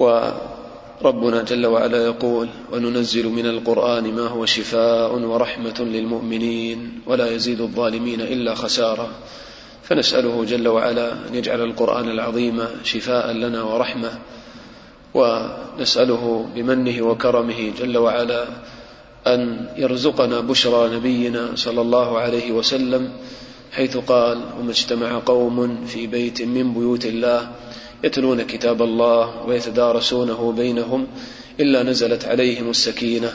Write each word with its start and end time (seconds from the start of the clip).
وربنا 0.00 1.42
جل 1.42 1.66
وعلا 1.66 2.04
يقول 2.04 2.48
وننزل 2.72 3.26
من 3.28 3.46
القرآن 3.46 4.04
ما 4.14 4.26
هو 4.26 4.46
شفاء 4.46 5.12
ورحمة 5.14 5.78
للمؤمنين 5.80 7.00
ولا 7.06 7.26
يزيد 7.30 7.60
الظالمين 7.60 8.20
إلا 8.20 8.54
خسارة 8.54 9.08
فنسأله 9.82 10.44
جل 10.44 10.68
وعلا 10.68 11.12
أن 11.12 11.34
يجعل 11.34 11.60
القرآن 11.60 12.10
العظيم 12.10 12.64
شفاء 12.84 13.32
لنا 13.32 13.62
ورحمة 13.62 14.10
ونسأله 15.14 16.48
بمنه 16.54 17.02
وكرمه 17.02 17.60
جل 17.80 17.98
وعلا 17.98 18.44
أن 19.26 19.68
يرزقنا 19.76 20.40
بشرى 20.40 20.96
نبينا 20.96 21.48
صلى 21.54 21.80
الله 21.80 22.18
عليه 22.18 22.52
وسلم 22.52 23.10
حيث 23.72 23.96
قال 23.96 24.38
وما 24.60 24.70
اجتمع 24.70 25.18
قوم 25.26 25.84
في 25.86 26.06
بيت 26.06 26.42
من 26.42 26.74
بيوت 26.74 27.04
الله 27.06 27.50
يتلون 28.04 28.42
كتاب 28.42 28.82
الله 28.82 29.46
ويتدارسونه 29.46 30.52
بينهم 30.52 31.06
إلا 31.60 31.82
نزلت 31.82 32.24
عليهم 32.24 32.70
السكينة 32.70 33.34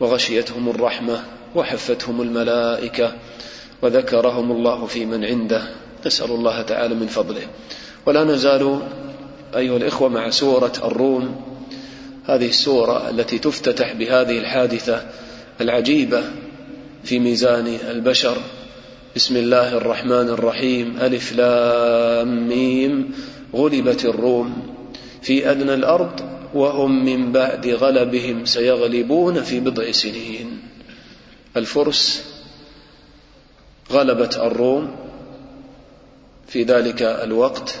وغشيتهم 0.00 0.68
الرحمة 0.68 1.22
وحفتهم 1.54 2.22
الملائكة 2.22 3.12
وذكرهم 3.82 4.52
الله 4.52 4.86
في 4.86 5.06
من 5.06 5.24
عنده. 5.24 5.62
نسأل 6.06 6.30
الله 6.30 6.62
تعالى 6.62 6.94
من 6.94 7.06
فضله. 7.06 7.42
ولا 8.06 8.24
نزال 8.24 8.82
أيها 9.56 9.76
الإخوة 9.76 10.08
مع 10.08 10.30
سورة 10.30 10.72
الروم. 10.84 11.42
هذه 12.24 12.48
السورة 12.48 13.10
التي 13.10 13.38
تفتتح 13.38 13.92
بهذه 13.92 14.38
الحادثة 14.38 15.06
العجيبة 15.60 16.22
في 17.04 17.18
ميزان 17.18 17.78
البشر. 17.90 18.36
بسم 19.16 19.36
الله 19.36 19.76
الرحمن 19.76 20.28
الرحيم. 20.28 20.96
ألف 21.00 21.32
لام 21.32 22.48
ميم. 22.48 23.14
غلبت 23.54 24.04
الروم. 24.04 24.74
في 25.22 25.50
أدنى 25.50 25.74
الأرض 25.74 26.20
وهم 26.54 27.04
من 27.04 27.32
بعد 27.32 27.68
غلبهم 27.68 28.44
سيغلبون 28.44 29.42
في 29.42 29.60
بضع 29.60 29.90
سنين. 29.90 30.62
الفرس 31.56 32.24
غلبت 33.92 34.36
الروم 34.36 34.96
في 36.48 36.62
ذلك 36.62 37.02
الوقت 37.02 37.80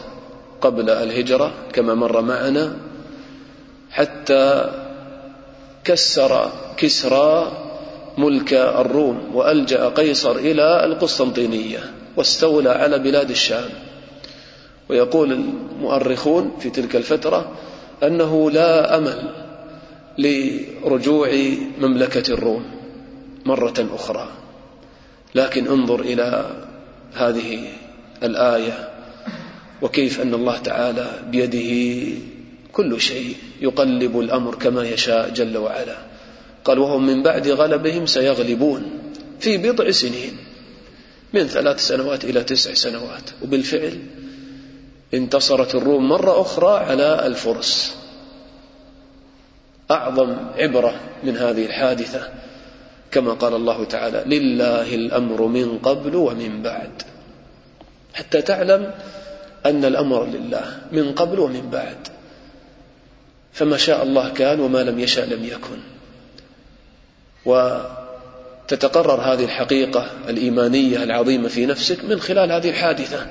قبل 0.60 0.90
الهجرة 0.90 1.52
كما 1.72 1.94
مر 1.94 2.20
معنا 2.20 2.76
حتى 3.90 4.72
كسر 5.84 6.52
كسرى 6.76 7.61
ملك 8.18 8.54
الروم 8.54 9.30
وألجأ 9.34 9.88
قيصر 9.88 10.36
إلى 10.36 10.84
القسطنطينية 10.84 11.78
واستولى 12.16 12.70
على 12.70 12.98
بلاد 12.98 13.30
الشام. 13.30 13.70
ويقول 14.88 15.32
المؤرخون 15.32 16.56
في 16.60 16.70
تلك 16.70 16.96
الفترة 16.96 17.52
أنه 18.02 18.50
لا 18.50 18.98
أمل 18.98 19.30
لرجوع 20.18 21.30
مملكة 21.78 22.32
الروم 22.34 22.64
مرة 23.46 23.88
أخرى. 23.94 24.28
لكن 25.34 25.66
انظر 25.66 26.00
إلى 26.00 26.50
هذه 27.14 27.58
الآية 28.22 28.88
وكيف 29.82 30.20
أن 30.20 30.34
الله 30.34 30.58
تعالى 30.58 31.06
بيده 31.30 32.12
كل 32.72 33.00
شيء 33.00 33.36
يقلب 33.60 34.20
الأمر 34.20 34.54
كما 34.54 34.84
يشاء 34.88 35.28
جل 35.30 35.56
وعلا. 35.56 36.11
قال 36.64 36.78
وهم 36.78 37.06
من 37.06 37.22
بعد 37.22 37.48
غلبهم 37.48 38.06
سيغلبون 38.06 38.90
في 39.40 39.56
بضع 39.56 39.90
سنين 39.90 40.36
من 41.32 41.46
ثلاث 41.46 41.86
سنوات 41.86 42.24
إلى 42.24 42.44
تسع 42.44 42.74
سنوات. 42.74 43.30
وبالفعل 43.42 43.98
انتصرت 45.14 45.74
الروم 45.74 46.08
مرة 46.08 46.40
أخرى 46.40 46.78
على 46.78 47.26
الفرس. 47.26 47.94
أعظم 49.90 50.36
عبرة 50.56 51.00
من 51.24 51.36
هذه 51.36 51.66
الحادثة 51.66 52.28
كما 53.10 53.32
قال 53.32 53.54
الله 53.54 53.84
تعالى 53.84 54.24
لله 54.26 54.94
الأمر 54.94 55.42
من 55.46 55.78
قبل 55.78 56.16
ومن 56.16 56.62
بعد. 56.62 57.02
حتى 58.14 58.42
تعلم 58.42 58.94
أن 59.66 59.84
الأمر 59.84 60.26
لله 60.26 60.78
من 60.92 61.12
قبل 61.12 61.38
ومن 61.38 61.70
بعد. 61.70 62.08
فما 63.52 63.76
شاء 63.76 64.02
الله 64.02 64.28
كان 64.28 64.60
وما 64.60 64.82
لم 64.82 64.98
يشاء 64.98 65.26
لم 65.26 65.44
يكن. 65.44 65.78
وتتقرر 67.46 69.20
هذه 69.20 69.44
الحقيقة 69.44 70.06
الإيمانية 70.28 71.02
العظيمة 71.02 71.48
في 71.48 71.66
نفسك 71.66 72.04
من 72.04 72.20
خلال 72.20 72.52
هذه 72.52 72.70
الحادثة. 72.70 73.26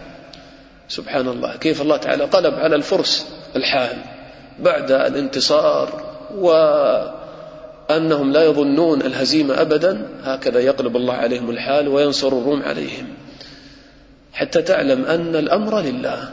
سبحان 0.89 1.27
الله. 1.27 1.55
كيف 1.55 1.81
الله 1.81 1.97
تعالى 1.97 2.23
قلب 2.23 2.53
على 2.53 2.75
الفرس 2.75 3.27
الحال 3.55 3.97
بعد 4.59 4.91
الانتصار 4.91 6.03
وأنهم 6.35 8.31
لا 8.31 8.43
يظنون 8.43 9.01
الهزيمة 9.01 9.61
أبدا. 9.61 10.07
هكذا 10.23 10.59
يقلب 10.59 10.95
الله 10.95 11.13
عليهم 11.13 11.49
الحال 11.49 11.87
وينصر 11.87 12.27
الروم 12.27 12.63
عليهم. 12.63 13.07
حتى 14.33 14.61
تعلم 14.61 15.05
أن 15.05 15.35
الأمر 15.35 15.79
لله 15.79 16.31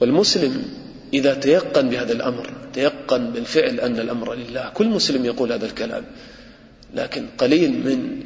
والمسلم 0.00 0.85
إذا 1.14 1.34
تيقن 1.34 1.88
بهذا 1.88 2.12
الأمر 2.12 2.50
تيقن 2.72 3.30
بالفعل 3.30 3.80
أن 3.80 3.98
الأمر 3.98 4.34
لله. 4.34 4.70
كل 4.74 4.86
مسلم 4.86 5.24
يقول 5.24 5.52
هذا 5.52 5.66
الكلام. 5.66 6.04
لكن 6.94 7.26
قليل 7.38 7.70
من 7.70 8.20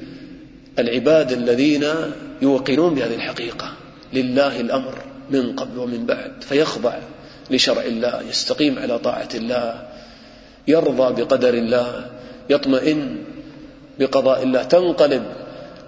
العباد 0.78 1.32
الذين 1.32 1.84
يوقنون 2.42 2.94
بهذه 2.94 3.14
الحقيقة. 3.14 3.72
لله 4.12 4.60
الأمر 4.60 4.98
من 5.30 5.56
قبل 5.56 5.78
ومن 5.78 6.06
بعد. 6.06 6.32
فيخضع 6.40 6.94
لشرع 7.50 7.82
الله 7.82 8.22
يستقيم 8.28 8.78
على 8.78 8.98
طاعة 8.98 9.28
الله 9.34 9.88
يرضى 10.68 11.22
بقدر 11.22 11.54
الله 11.54 12.06
يطمئن 12.50 13.16
بقضاء 13.98 14.42
الله. 14.42 14.62
تنقلب 14.62 15.22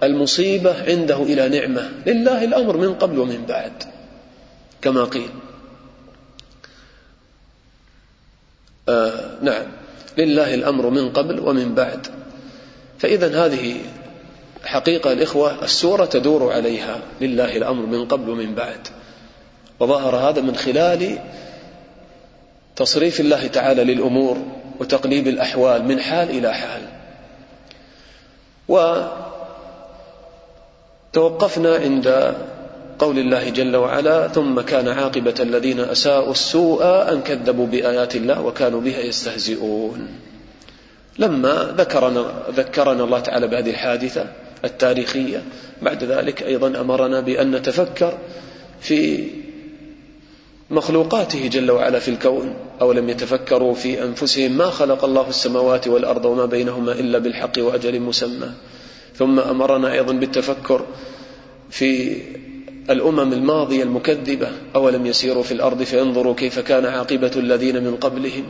المصيبة 0.03 0.83
عنده 0.83 1.23
إلى 1.23 1.49
نعمة. 1.49 1.89
لله 2.07 2.43
الأمر 2.43 2.77
من 2.77 2.93
قبل 2.93 3.19
ومن 3.19 3.45
بعد. 3.45 3.83
كما 4.81 5.03
قيل. 5.03 5.29
آه 8.89 9.37
نعم. 9.41 9.65
لله 10.17 10.53
الأمر 10.53 10.89
من 10.89 11.09
قبل 11.09 11.39
ومن 11.39 11.75
بعد. 11.75 12.07
فإذا 12.99 13.45
هذه 13.45 13.75
حقيقة 14.65 15.13
الإخوة 15.13 15.63
السورة 15.63 16.05
تدور 16.05 16.53
عليها. 16.53 16.99
لله 17.21 17.57
الأمر 17.57 17.85
من 17.85 18.05
قبل 18.05 18.29
ومن 18.29 18.55
بعد. 18.55 18.87
وظهر 19.79 20.15
هذا 20.15 20.41
من 20.41 20.55
خلال 20.55 21.19
تصريف 22.75 23.19
الله 23.19 23.47
تعالى 23.47 23.83
للأمور 23.83 24.37
وتقليب 24.79 25.27
الأحوال 25.27 25.85
من 25.85 25.99
حال 25.99 26.29
إلى 26.29 26.53
حال. 26.53 26.81
وتوقفنا 31.13 31.75
عند 31.75 32.35
قول 32.99 33.19
الله 33.19 33.49
جل 33.49 33.75
وعلا 33.75 34.27
ثم 34.27 34.61
كان 34.61 34.87
عاقبة 34.87 35.33
الذين 35.39 35.79
أساءوا 35.79 36.31
السوء 36.31 36.83
أن 36.83 37.21
كذبوا 37.21 37.67
بآيات 37.67 38.15
الله 38.15 38.41
وكانوا 38.41 38.81
بها 38.81 38.99
يستهزئون. 38.99 40.07
لما 41.19 41.75
ذكرنا 41.77 42.43
ذكرنا 42.55 43.03
الله 43.03 43.19
تعالى 43.19 43.47
بهذه 43.47 43.69
الحادثة 43.69 44.25
التاريخية 44.65 45.43
بعد 45.81 46.03
ذلك 46.03 46.43
أيضا 46.43 46.67
أمرنا 46.81 47.19
بأن 47.19 47.51
نتفكر 47.51 48.17
في 48.81 49.27
مخلوقاته 50.69 51.47
جل 51.47 51.71
وعلا 51.71 51.99
في 51.99 52.07
الكون. 52.07 52.53
أولم 52.81 53.09
يتفكروا 53.09 53.73
في 53.73 54.03
أنفسهم 54.03 54.51
ما 54.51 54.65
خلق 54.65 55.05
الله 55.05 55.29
السماوات 55.29 55.87
والأرض 55.87 56.25
وما 56.25 56.45
بينهما 56.45 56.91
إلا 56.91 57.17
بالحق 57.19 57.51
وأجل 57.57 57.99
مسمى. 57.99 58.51
ثم 59.15 59.39
أمرنا 59.39 59.93
أيضا 59.93 60.13
بالتفكر 60.13 60.85
في 61.69 62.21
الأمم 62.89 63.33
الماضية 63.33 63.83
المكذبة 63.83 64.47
أولم 64.75 65.05
يسيروا 65.05 65.43
في 65.43 65.51
الأرض 65.51 65.83
فينظروا 65.83 66.35
كيف 66.35 66.59
كان 66.59 66.85
عاقبة 66.85 67.31
الذين 67.35 67.83
من 67.83 67.95
قبلهم. 67.95 68.43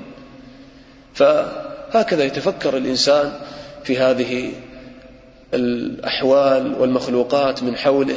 فهكذا 1.13 2.23
يتفكر 2.23 2.77
الإنسان 2.77 3.31
في 3.83 3.97
هذه 3.97 4.51
الأحوال 5.53 6.75
والمخلوقات 6.79 7.63
من 7.63 7.75
حوله 7.75 8.15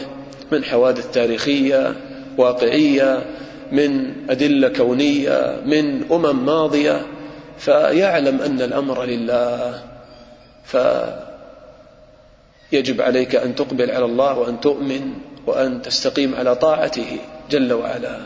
من 0.53 0.65
حوادث 0.65 1.11
تاريخية 1.11 1.97
واقعية 2.39 3.25
من 3.73 4.13
أدلة 4.31 4.69
كونية 4.69 5.61
من 5.67 6.13
أمم 6.13 6.47
ماضية. 6.47 7.07
فيعلم 7.59 8.41
أن 8.41 8.63
الأمر 8.63 9.05
لله. 9.05 9.83
فيجب 12.71 13.01
عليك 13.01 13.37
أن 13.37 13.55
تقبل 13.55 13.91
على 13.91 14.05
الله 14.05 14.39
وأن 14.39 14.61
تؤمن. 14.61 15.13
وأن 15.47 15.83
تستقيم 15.83 16.35
على 16.35 16.57
طاعته 16.57 17.19
جل 17.51 17.73
وعلا. 17.73 18.21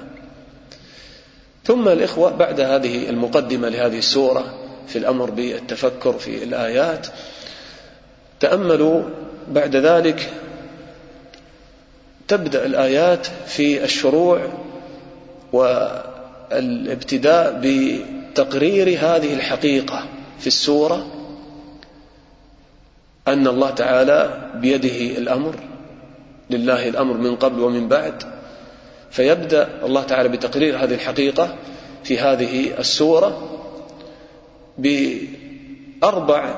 ثم 1.64 1.88
الإخوة 1.88 2.30
بعد 2.30 2.60
هذه 2.60 3.08
المقدمة 3.10 3.68
لهذه 3.68 3.98
السورة 3.98 4.54
في 4.88 4.98
الأمر 4.98 5.30
بالتفكر 5.30 6.12
في 6.12 6.44
الآيات 6.44 7.06
تأملوا 8.40 9.02
بعد 9.48 9.76
ذلك 9.76 10.30
تبدأ 12.28 12.66
الآيات 12.66 13.26
في 13.46 13.84
الشروع 13.84 14.40
والابتداء 16.52 17.60
بتقرير 17.62 18.88
هذه 18.88 19.34
الحقيقة 19.34 20.06
في 20.40 20.46
السورة 20.46 21.06
أن 23.28 23.46
الله 23.46 23.70
تعالى 23.70 24.50
بيده 24.54 25.18
الأمر. 25.18 25.60
لله 26.50 26.88
الأمر 26.88 27.14
من 27.14 27.36
قبل 27.36 27.60
ومن 27.60 27.88
بعد 27.88 28.22
فيبدأ 29.10 29.68
الله 29.84 30.02
تعالى 30.02 30.28
بتقرير 30.28 30.76
هذه 30.76 30.94
الحقيقة 30.94 31.54
في 32.04 32.18
هذه 32.18 32.78
السورة 32.78 33.42
بأربع 34.78 36.54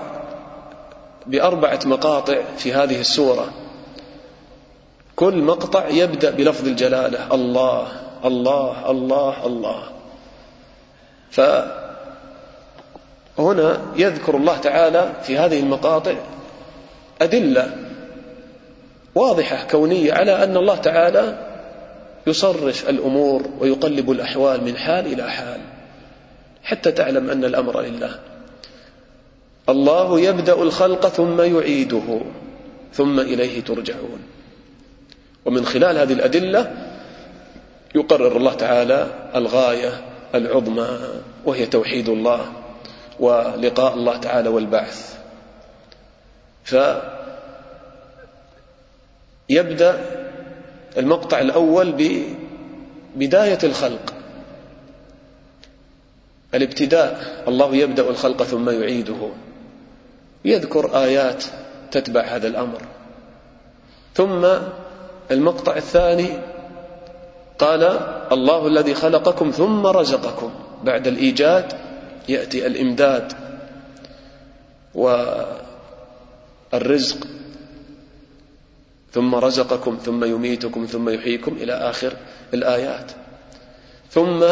بأربعة 1.27 1.81
مقاطع 1.85 2.39
في 2.59 2.73
هذه 2.73 3.01
السورة. 3.01 3.53
كل 5.17 5.43
مقطع 5.43 5.89
يبدأ 5.89 6.31
بلفظ 6.31 6.69
الجلالة 6.69 7.35
الله 7.35 7.89
الله 8.25 8.91
الله 8.91 9.47
الله. 9.47 9.83
فهنا 11.31 11.73
يذكر 13.97 14.37
الله 14.37 14.59
تعالى 14.59 15.13
في 15.23 15.39
هذه 15.39 15.61
المقاطع 15.61 16.15
أدلة 17.23 17.77
واضحة 19.15 19.67
كونية 19.71 20.13
على 20.13 20.45
أن 20.45 20.57
الله 20.57 20.77
تعالى 20.77 21.39
يصرف 22.27 22.89
الأمور 22.89 23.43
ويقلب 23.59 24.11
الأحوال 24.11 24.65
من 24.65 24.77
حال 24.77 25.07
إلى 25.07 25.31
حال 25.31 25.61
حتى 26.63 26.93
تعلم 26.93 27.31
أن 27.31 27.45
الأمر 27.45 27.81
لله. 27.81 28.19
الله 29.69 30.21
يبدأ 30.21 30.55
الخلق 30.55 31.09
ثم 31.09 31.41
يعيده 31.41 32.21
ثم 32.93 33.21
إليه 33.21 33.61
ترجعون. 33.61 34.19
ومن 35.45 35.65
خلال 35.67 35.99
هذه 35.99 36.13
الأدلة 36.13 36.73
يقرر 37.95 38.37
الله 38.37 38.55
تعالى 38.55 39.07
الغاية 39.35 40.01
العظمى 40.35 40.99
وهي 41.45 41.67
توحيد 41.67 42.09
الله 42.09 42.53
ولقاء 43.21 43.95
الله 43.95 44.17
تعالى 44.17 44.49
والبعث. 44.49 45.19
فيبدأ 49.49 50.01
المقطع 50.99 51.41
الأول 51.41 51.95
ببداية 53.17 53.59
الخلق. 53.65 54.15
الابتداء 56.55 57.43
الله 57.49 57.77
يبدأ 57.77 58.11
الخلق 58.11 58.43
ثم 58.43 58.71
يعيده. 58.71 59.31
يذكر 60.45 61.03
آيات 61.05 61.45
تتبع 61.91 62.21
هذا 62.21 62.49
الأمر. 62.49 62.83
ثم 64.15 64.47
المقطع 65.31 65.77
الثاني 65.77 66.29
قال 67.59 67.83
الله 68.33 68.67
الذي 68.67 68.95
خلقكم 68.95 69.51
ثم 69.51 69.87
رزقكم. 69.87 70.53
بعد 70.85 71.07
الإيجاد 71.07 71.73
يأتي 72.29 72.67
الإمداد 72.67 73.33
والرزق. 76.73 77.27
ثم 79.13 79.35
رزقكم 79.35 79.99
ثم 80.05 80.25
يميتكم 80.25 80.87
ثم 80.87 81.09
يحييكم 81.09 81.57
إلى 81.61 81.73
آخر 81.73 82.13
الآيات. 82.55 83.13
ثم 84.11 84.45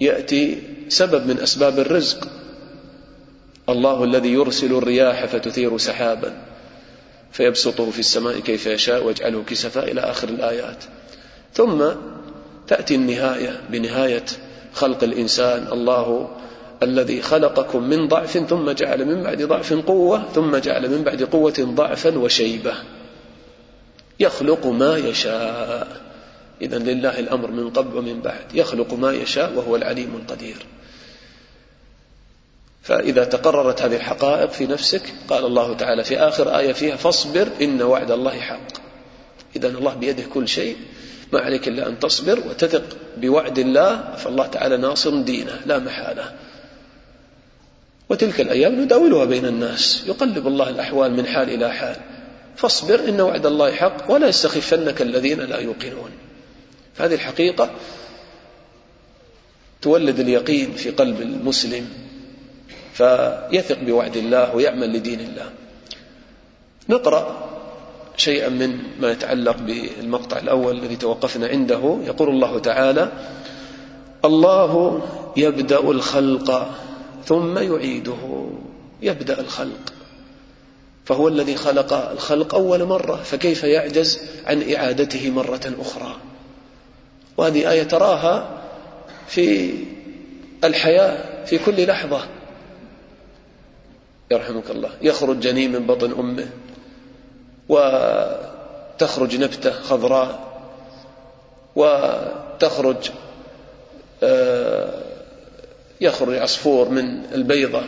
يأتي 0.00 0.62
سبب 0.88 1.26
من 1.26 1.40
أسباب 1.40 1.78
الرزق. 1.78 2.28
الله 3.68 4.04
الذي 4.04 4.32
يرسل 4.32 4.72
الرياح 4.72 5.26
فتثير 5.26 5.78
سحابا 5.78 6.42
فيبسطه 7.32 7.90
في 7.90 7.98
السماء 7.98 8.38
كيف 8.38 8.66
يشاء 8.66 9.04
ويجعله 9.04 9.42
كسفا 9.46 9.82
إلى 9.82 10.00
آخر 10.00 10.28
الآيات. 10.28 10.84
ثم 11.54 11.84
تأتي 12.68 12.94
النهاية 12.94 13.60
بنهاية 13.70 14.24
خلق 14.72 15.04
الإنسان. 15.04 15.66
الله 15.72 16.30
الذي 16.82 17.22
خلقكم 17.22 17.82
من 17.82 18.08
ضعف 18.08 18.38
ثم 18.38 18.70
جعل 18.70 19.04
من 19.04 19.22
بعد 19.22 19.42
ضعف 19.42 19.72
قوة 19.72 20.28
ثم 20.34 20.56
جعل 20.56 20.90
من 20.90 21.02
بعد 21.02 21.22
قوة 21.22 21.54
ضعفا 21.58 22.18
وشيبة. 22.18 22.74
يخلق 24.20 24.66
ما 24.66 24.96
يشاء. 24.96 26.00
إذا 26.62 26.78
لله 26.78 27.18
الأمر 27.18 27.50
من 27.50 27.70
قبل 27.70 27.98
ومن 27.98 28.20
بعد. 28.20 28.54
يخلق 28.54 28.94
ما 28.94 29.12
يشاء 29.12 29.52
وهو 29.54 29.76
العليم 29.76 30.16
القدير. 30.22 30.66
فإذا 32.82 33.24
تقررت 33.24 33.82
هذه 33.82 33.96
الحقائق 33.96 34.50
في 34.50 34.66
نفسك 34.66 35.02
قال 35.28 35.44
الله 35.44 35.74
تعالى 35.74 36.04
في 36.04 36.18
آخر 36.18 36.58
آية 36.58 36.72
فيها 36.72 36.96
فاصبر 36.96 37.48
إن 37.62 37.82
وعد 37.82 38.10
الله 38.10 38.40
حق. 38.40 38.72
إذا 39.56 39.68
الله 39.68 39.94
بيده 39.94 40.22
كل 40.22 40.48
شيء. 40.48 40.76
ما 41.32 41.40
عليك 41.40 41.68
إلا 41.68 41.88
أن 41.88 41.98
تصبر 41.98 42.38
وتثق 42.38 42.84
بوعد 43.16 43.58
الله 43.58 44.14
فالله 44.16 44.46
تعالى 44.46 44.76
ناصر 44.76 45.20
دينه 45.20 45.60
لا 45.66 45.78
محالة. 45.78 46.32
وتلك 48.12 48.40
الأيام 48.40 48.80
نداولها 48.80 49.24
بين 49.24 49.46
الناس 49.46 50.04
يقلب 50.06 50.46
الله 50.46 50.68
الأحوال 50.68 51.16
من 51.16 51.26
حال 51.26 51.50
إلى 51.50 51.72
حال. 51.72 51.96
فاصبر 52.56 53.08
إن 53.08 53.20
وعد 53.20 53.46
الله 53.46 53.72
حق 53.72 54.10
ولا 54.10 54.28
يستخفنك 54.28 55.02
الذين 55.02 55.40
لا 55.40 55.58
يوقنون. 55.58 56.10
فهذه 56.94 57.14
الحقيقة 57.14 57.70
تولد 59.82 60.20
اليقين 60.20 60.72
في 60.72 60.90
قلب 60.90 61.20
المسلم 61.20 61.88
فيثق 62.92 63.78
بوعد 63.80 64.16
الله 64.16 64.56
ويعمل 64.56 64.92
لدين 64.92 65.20
الله. 65.20 65.50
نقرأ 66.88 67.48
شيئا 68.16 68.48
من 68.48 68.78
ما 69.00 69.10
يتعلق 69.12 69.56
بالمقطع 69.56 70.38
الأول 70.38 70.78
الذي 70.78 70.96
توقفنا 70.96 71.46
عنده. 71.46 71.98
يقول 72.06 72.28
الله 72.28 72.58
تعالى 72.58 73.12
الله 74.24 75.02
يبدأ 75.36 75.80
الخلق 75.80 76.70
ثم 77.24 77.58
يعيده 77.58 78.46
يبدأ 79.02 79.40
الخلق. 79.40 79.92
فهو 81.04 81.28
الذي 81.28 81.56
خلق 81.56 81.92
الخلق 81.92 82.54
أول 82.54 82.84
مرة 82.84 83.16
فكيف 83.16 83.64
يعجز 83.64 84.20
عن 84.46 84.72
إعادته 84.72 85.30
مرة 85.30 85.74
أخرى؟ 85.80 86.16
وهذه 87.36 87.70
آية 87.70 87.82
تراها 87.82 88.62
في 89.26 89.74
الحياة 90.64 91.44
في 91.44 91.58
كل 91.58 91.86
لحظة. 91.86 92.26
يرحمك 94.30 94.70
الله. 94.70 94.90
يخرج 95.02 95.40
جنين 95.40 95.72
من 95.72 95.86
بطن 95.86 96.12
أمه 96.12 96.48
وتخرج 97.68 99.36
نبتة 99.36 99.70
خضراء 99.70 100.52
وتخرج 101.76 103.10
آه، 104.22 105.02
يخرج 106.02 106.38
عصفور 106.38 106.88
من 106.88 107.22
البيضة 107.34 107.82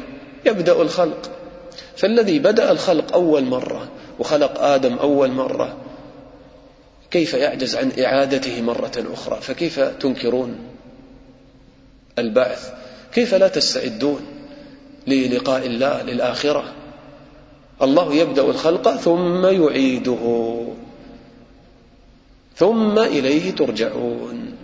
يبدأ 0.47 0.83
الخلق. 0.83 1.31
فالذي 1.97 2.39
بدأ 2.39 2.71
الخلق 2.71 3.13
أول 3.13 3.45
مرة 3.45 3.89
وخلق 4.19 4.61
آدم 4.61 4.95
أول 4.95 5.31
مرة 5.31 5.77
كيف 7.11 7.35
يعجز 7.35 7.77
عن 7.77 7.93
إعادته 7.99 8.63
مرة 8.63 8.93
أخرى؟ 9.13 9.41
فكيف 9.41 9.81
تنكرون 9.81 10.59
البعث؟ 12.19 12.73
كيف 13.13 13.35
لا 13.35 13.49
تستعدون 13.49 14.21
للقاء 15.07 15.67
الله 15.67 16.03
للآخرة؟ 16.03 16.65
الله 17.83 18.15
يبدأ 18.15 18.43
الخلق 18.43 18.97
ثم 18.97 19.47
يعيده 19.47 20.55
ثم 22.57 22.99
إليه 22.99 23.51
ترجعون. 23.51 24.55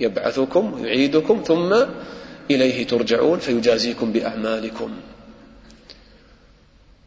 يبعثكم 0.00 0.72
ويعيدكم 0.72 1.42
ثم 1.46 1.74
إليه 2.50 2.86
ترجعون 2.86 3.38
فيجازيكم 3.38 4.12
بأعمالكم. 4.12 4.90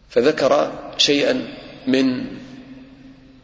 فذكر 0.09 0.71
شيئا 0.97 1.47
من 1.87 2.25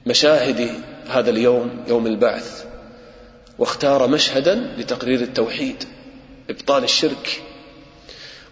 مشاهد 0.05 0.71
هذا 1.07 1.29
اليوم 1.29 1.83
يوم 1.87 2.07
البعث 2.07 2.65
واختار 3.59 4.07
مشهدا 4.07 4.55
لتقرير 4.77 5.21
التوحيد 5.21 5.83
إبطال 6.49 6.83
الشرك. 6.83 7.41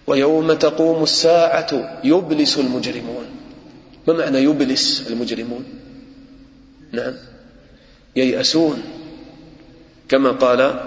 ويوم 0.08 0.54
تقوم 0.54 1.04
الساعة 1.04 2.00
يبلس 2.04 2.60
المجرمون. 2.60 3.26
ما 4.08 4.14
معنى 4.14 4.38
يبلس 4.38 5.08
المجرمون؟ 5.10 5.66
نعم. 6.92 7.14
ييأسون 8.16 8.84
كما 10.10 10.32
قال 10.32 10.80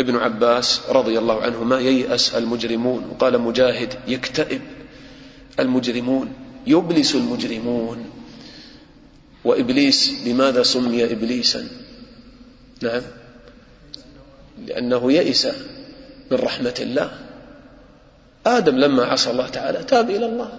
ابن 0.00 0.16
عباس 0.16 0.80
رضي 0.88 1.18
الله 1.18 1.42
عنهما 1.42 1.78
ييأس 1.78 2.34
المجرمون 2.34 3.04
وقال 3.10 3.38
مجاهد 3.38 3.94
يكتئب 4.08 4.60
المجرمون 5.60 6.32
يبلس 6.66 7.14
المجرمون. 7.14 8.10
وإبليس 9.44 10.26
لماذا 10.26 10.62
سمي 10.62 11.04
إبليسا؟ 11.04 11.68
نعم. 12.82 13.02
لأنه 14.66 15.12
يئس 15.12 15.46
من 16.30 16.38
رحمة 16.38 16.74
الله. 16.80 17.18
آدم 18.46 18.76
لما 18.76 19.04
عصى 19.04 19.30
الله 19.30 19.48
تعالى 19.48 19.84
تاب 19.84 20.10
إلى 20.10 20.26
الله 20.26 20.52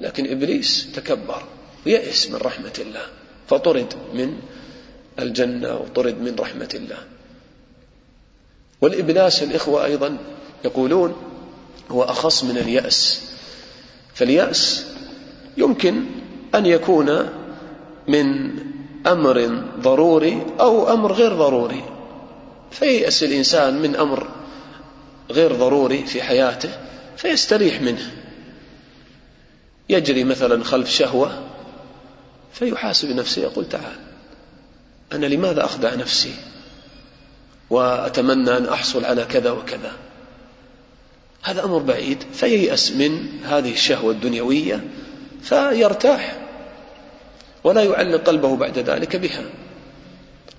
لكن 0.00 0.30
إبليس 0.30 0.92
تكبر 0.94 1.42
ويئس 1.86 2.30
من 2.30 2.36
رحمة 2.36 2.72
الله 2.78 3.06
فطرد 3.48 3.94
من 4.14 4.38
الجنة 5.18 5.76
وطرد 5.76 6.20
من 6.20 6.36
رحمة 6.38 6.68
الله. 6.74 7.17
والإبلاس 8.80 9.42
الإخوة 9.42 9.84
أيضا 9.84 10.18
يقولون 10.64 11.16
هو 11.90 12.02
أخص 12.02 12.44
من 12.44 12.58
اليأس. 12.58 13.22
فاليأس 14.14 14.86
يمكن 15.56 16.04
أن 16.54 16.66
يكون 16.66 17.28
من 18.08 18.50
أمر 19.06 19.62
ضروري 19.80 20.46
أو 20.60 20.92
أمر 20.92 21.12
غير 21.12 21.32
ضروري. 21.32 21.84
فييأس 22.70 23.22
الإنسان 23.22 23.82
من 23.82 23.96
أمر 23.96 24.28
غير 25.30 25.52
ضروري 25.52 26.06
في 26.06 26.22
حياته 26.22 26.70
فيستريح 27.16 27.82
منه. 27.82 28.12
يجري 29.88 30.24
مثلا 30.24 30.64
خلف 30.64 30.90
شهوة 30.90 31.42
فيحاسب 32.52 33.10
نفسه 33.10 33.42
يقول 33.42 33.68
تعال 33.68 33.96
أنا 35.12 35.26
لماذا 35.26 35.64
أخدع 35.64 35.94
نفسي؟ 35.94 36.34
وأتمنى 37.70 38.56
أن 38.56 38.66
أحصل 38.66 39.04
على 39.04 39.24
كذا 39.24 39.50
وكذا. 39.50 39.92
هذا 41.42 41.64
أمر 41.64 41.78
بعيد. 41.78 42.24
فييأس 42.32 42.92
من 42.92 43.28
هذه 43.44 43.72
الشهوة 43.72 44.12
الدنيوية 44.12 44.84
فيرتاح 45.42 46.38
ولا 47.64 47.82
يعلق 47.82 48.22
قلبه 48.22 48.56
بعد 48.56 48.78
ذلك 48.78 49.16
بها. 49.16 49.44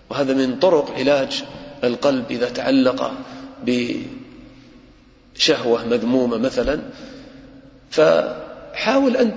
وهذا 0.10 0.34
من 0.34 0.60
طرق 0.60 0.92
علاج 0.92 1.44
القلب 1.84 2.32
إذا 2.32 2.50
تعلق 2.50 3.13
بشهوة 5.36 5.88
مذمومة 5.88 6.38
مثلا. 6.38 6.80
فحاول 7.92 9.18
أن 9.18 9.32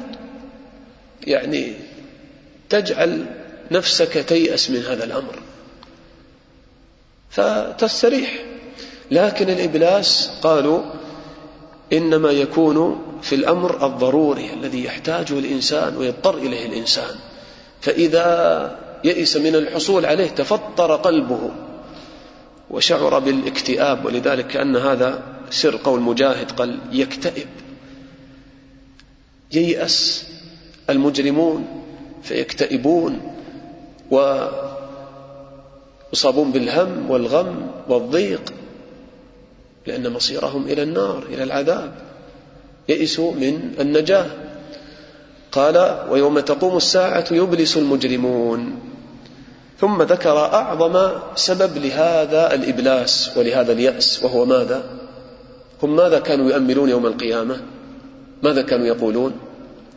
يعني 1.26 1.72
تجعل 2.68 3.26
نفسك 3.70 4.24
تيأس 4.28 4.70
من 4.70 4.82
هذا 4.82 5.04
الأمر. 5.04 5.41
فتستريح. 7.32 8.44
لكن 9.10 9.50
الإبلاس 9.50 10.30
قالوا 10.42 10.82
إنما 11.92 12.30
يكون 12.30 13.02
في 13.22 13.34
الأمر 13.34 13.86
الضروري 13.86 14.52
الذي 14.52 14.84
يحتاجه 14.84 15.38
الإنسان 15.38 15.96
ويضطر 15.96 16.38
إليه 16.38 16.66
الإنسان. 16.66 17.14
فإذا 17.80 18.78
يئس 19.04 19.36
من 19.36 19.54
الحصول 19.54 20.06
عليه 20.06 20.28
تفطر 20.28 20.96
قلبه 20.96 21.50
وشعر 22.70 23.18
بالاكتئاب 23.18 24.04
ولذلك 24.04 24.46
كأن 24.46 24.76
هذا 24.76 25.22
سر 25.50 25.76
قول 25.76 26.00
مجاهد 26.00 26.50
قال 26.50 26.78
يكتئب. 26.92 27.48
ييأس 29.52 30.26
المجرمون 30.90 31.66
فيكتئبون 32.22 33.34
ويصابون 36.12 36.52
بالهم 36.52 37.10
والغم 37.10 37.70
والضيق 37.88 38.52
لأن 39.86 40.12
مصيرهم 40.12 40.66
إلى 40.66 40.82
النار 40.82 41.24
إلى 41.32 41.42
العذاب. 41.42 41.92
يئسوا 42.88 43.32
من 43.32 43.74
النجاة. 43.80 44.26
قال 45.52 46.06
ويوم 46.10 46.40
تقوم 46.40 46.76
الساعة 46.76 47.24
يبلس 47.30 47.76
المجرمون. 47.76 48.78
ثم 49.80 50.02
ذكر 50.02 50.38
أعظم 50.38 51.10
سبب 51.34 51.78
لهذا 51.78 52.54
الإبلاس 52.54 53.30
ولهذا 53.36 53.72
اليأس 53.72 54.24
وهو 54.24 54.44
ماذا؟ 54.44 54.82
هم 55.82 55.96
ماذا 55.96 56.18
كانوا 56.18 56.50
يؤملون 56.50 56.88
يوم 56.88 57.06
القيامة؟ 57.06 57.60
ماذا 58.42 58.62
كانوا 58.62 58.86
يقولون؟ 58.86 59.32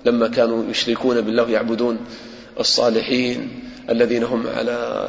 لما 0.05 0.27
كانوا 0.27 0.63
يشركون 0.69 1.21
بالله 1.21 1.49
يعبدون 1.49 1.97
الصالحين 2.59 3.59
الذين 3.89 4.23
هم 4.23 4.47
على 4.47 5.07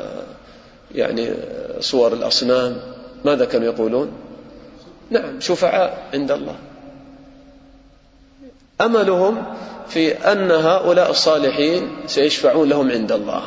يعني 0.94 1.34
صور 1.80 2.12
الأصنام 2.12 2.76
ماذا 3.24 3.44
كانوا 3.44 3.66
يقولون؟ 3.66 4.12
نعم 5.10 5.40
شفعاء 5.40 6.08
عند 6.14 6.30
الله. 6.30 6.56
أملهم 8.80 9.42
في 9.88 10.12
أن 10.12 10.50
هؤلاء 10.50 11.10
الصالحين 11.10 11.88
سيشفعون 12.06 12.68
لهم 12.68 12.90
عند 12.90 13.12
الله. 13.12 13.42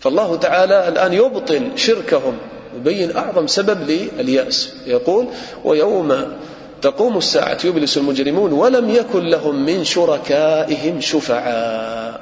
فالله 0.00 0.36
تعالى 0.36 0.88
الآن 0.88 1.12
يبطل 1.12 1.70
شركهم 1.76 2.38
يبين 2.76 3.16
أعظم 3.16 3.46
سبب 3.46 3.90
لليأس. 3.90 4.74
يقول 4.86 5.26
ويوم 5.64 6.36
تقوم 6.82 7.18
الساعة 7.18 7.58
يبلس 7.64 7.96
المجرمون 7.98 8.52
ولم 8.52 8.90
يكن 8.90 9.24
لهم 9.26 9.66
من 9.66 9.84
شركائهم 9.84 11.00
شفعاء 11.00 12.20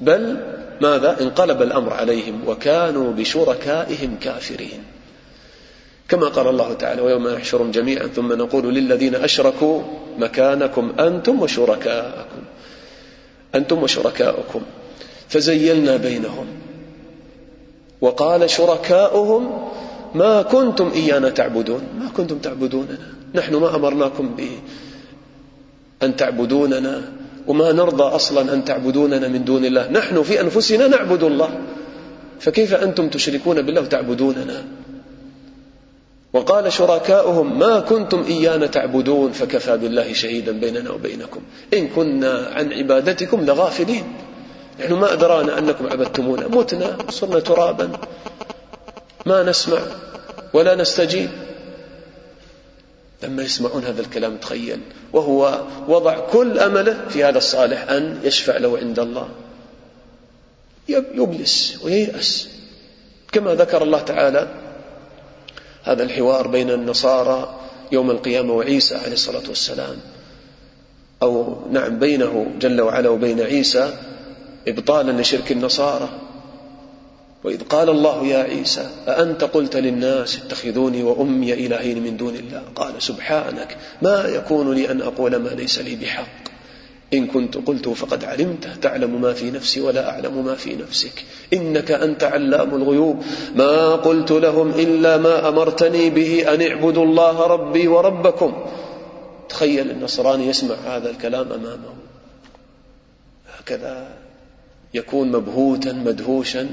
بل 0.00 0.36
ماذا؟ 0.80 1.20
انقلب 1.20 1.62
الأمر 1.62 1.92
عليهم 1.92 2.40
وكانوا 2.46 3.12
بشركائهم 3.12 4.16
كافرين. 4.20 4.84
كما 6.08 6.28
قال 6.28 6.48
الله 6.48 6.72
تعالى 6.72 7.02
ويوم 7.02 7.28
نحشرهم 7.28 7.70
جميعا 7.70 8.06
ثم 8.06 8.32
نقول 8.32 8.74
للذين 8.74 9.14
أشركوا 9.14 9.82
مكانكم 10.18 10.92
أنتم 11.00 11.42
وشركاءكم. 11.42 12.42
أنتم 13.54 13.82
وشركاؤكم. 13.82 14.62
فزيلنا 15.28 15.96
بينهم. 15.96 16.46
وقال 18.00 18.50
شركاؤهم 18.50 19.68
ما 20.14 20.42
كنتم 20.42 20.90
إيانا 20.94 21.30
تعبدون. 21.30 21.82
ما 21.98 22.08
كنتم 22.16 22.38
تعبدوننا. 22.38 22.98
نحن 23.34 23.54
ما 23.54 23.76
أمرناكم 23.76 24.36
بأن 26.00 26.16
تعبدوننا. 26.16 27.19
وما 27.50 27.72
نرضى 27.72 28.02
أصلا 28.02 28.54
أن 28.54 28.64
تعبدوننا 28.64 29.28
من 29.28 29.44
دون 29.44 29.64
الله. 29.64 29.90
نحن 29.90 30.22
في 30.22 30.40
أنفسنا 30.40 30.86
نعبد 30.86 31.22
الله. 31.22 31.50
فكيف 32.40 32.74
أنتم 32.74 33.08
تشركون 33.08 33.62
بالله 33.62 33.80
وتعبدوننا؟ 33.80 34.64
وقال 36.32 36.72
شركاؤهم 36.72 37.58
ما 37.58 37.80
كنتم 37.80 38.22
إيانا 38.22 38.66
تعبدون 38.66 39.32
فكفى 39.32 39.76
بالله 39.76 40.12
شهيدا 40.12 40.52
بيننا 40.52 40.90
وبينكم. 40.90 41.40
إن 41.74 41.88
كنا 41.88 42.50
عن 42.54 42.72
عبادتكم 42.72 43.44
لغافلين. 43.44 44.04
نحن 44.80 44.92
ما 44.92 45.12
أدرانا 45.12 45.58
أنكم 45.58 45.86
عبدتمونا. 45.86 46.48
متنا 46.48 46.96
صرنا 47.10 47.40
ترابا. 47.40 47.90
ما 49.26 49.42
نسمع 49.42 49.78
ولا 50.54 50.74
نستجيب. 50.74 51.49
لما 53.22 53.42
يسمعون 53.42 53.84
هذا 53.84 54.00
الكلام 54.00 54.36
تخيل. 54.36 54.80
وهو 55.12 55.64
وضع 55.88 56.18
كل 56.18 56.58
أمله 56.58 57.08
في 57.08 57.24
هذا 57.24 57.38
الصالح 57.38 57.90
أن 57.90 58.20
يشفع 58.24 58.56
له 58.56 58.78
عند 58.78 58.98
الله. 58.98 59.28
يبلس 60.88 61.78
وييأس. 61.84 62.48
كما 63.32 63.54
ذكر 63.54 63.82
الله 63.82 64.00
تعالى 64.00 64.48
هذا 65.82 66.02
الحوار 66.02 66.48
بين 66.48 66.70
النصارى 66.70 67.60
يوم 67.92 68.10
القيامة 68.10 68.52
وعيسى 68.52 68.94
عليه 68.94 69.12
الصلاة 69.12 69.48
والسلام. 69.48 69.96
أو 71.22 71.56
نعم 71.70 71.98
بينه 71.98 72.46
جل 72.60 72.80
وعلا 72.80 73.08
وبين 73.08 73.40
عيسى 73.40 73.96
إبطالا 74.68 75.20
لشرك 75.20 75.52
النصارى. 75.52 76.08
وإذ 77.44 77.62
قال 77.62 77.88
الله 77.88 78.26
يا 78.26 78.38
عيسى 78.38 78.90
أأنت 79.08 79.44
قلت 79.44 79.76
للناس 79.76 80.36
اتخذوني 80.36 81.02
وأمي 81.02 81.52
إلهين 81.52 82.02
من 82.02 82.16
دون 82.16 82.34
الله؟ 82.36 82.62
قال 82.74 83.02
سبحانك 83.02 83.76
ما 84.02 84.24
يكون 84.28 84.74
لي 84.74 84.90
أن 84.90 85.02
أقول 85.02 85.36
ما 85.36 85.48
ليس 85.48 85.78
لي 85.78 85.96
بحق. 85.96 86.50
إن 87.14 87.26
كنت 87.26 87.56
قلته 87.56 87.94
فقد 87.94 88.24
علمته 88.24 88.74
تعلم 88.76 89.20
ما 89.20 89.32
في 89.32 89.50
نفسي 89.50 89.80
ولا 89.80 90.10
أعلم 90.10 90.44
ما 90.44 90.54
في 90.54 90.76
نفسك. 90.76 91.24
إنك 91.52 91.90
أنت 91.90 92.24
علام 92.24 92.74
الغيوب. 92.74 93.22
ما 93.56 93.96
قلت 93.96 94.32
لهم 94.32 94.70
إلا 94.70 95.16
ما 95.16 95.48
أمرتني 95.48 96.10
به 96.10 96.54
أن 96.54 96.62
اعبدوا 96.62 97.04
الله 97.04 97.46
ربي 97.46 97.88
وربكم. 97.88 98.66
تخيل 99.48 99.90
النصراني 99.90 100.46
يسمع 100.46 100.74
هذا 100.74 101.10
الكلام 101.10 101.52
أمامه. 101.52 101.94
هكذا 103.58 104.08
يكون 104.94 105.32
مبهوتا 105.32 105.92
مدهوشا 105.92 106.68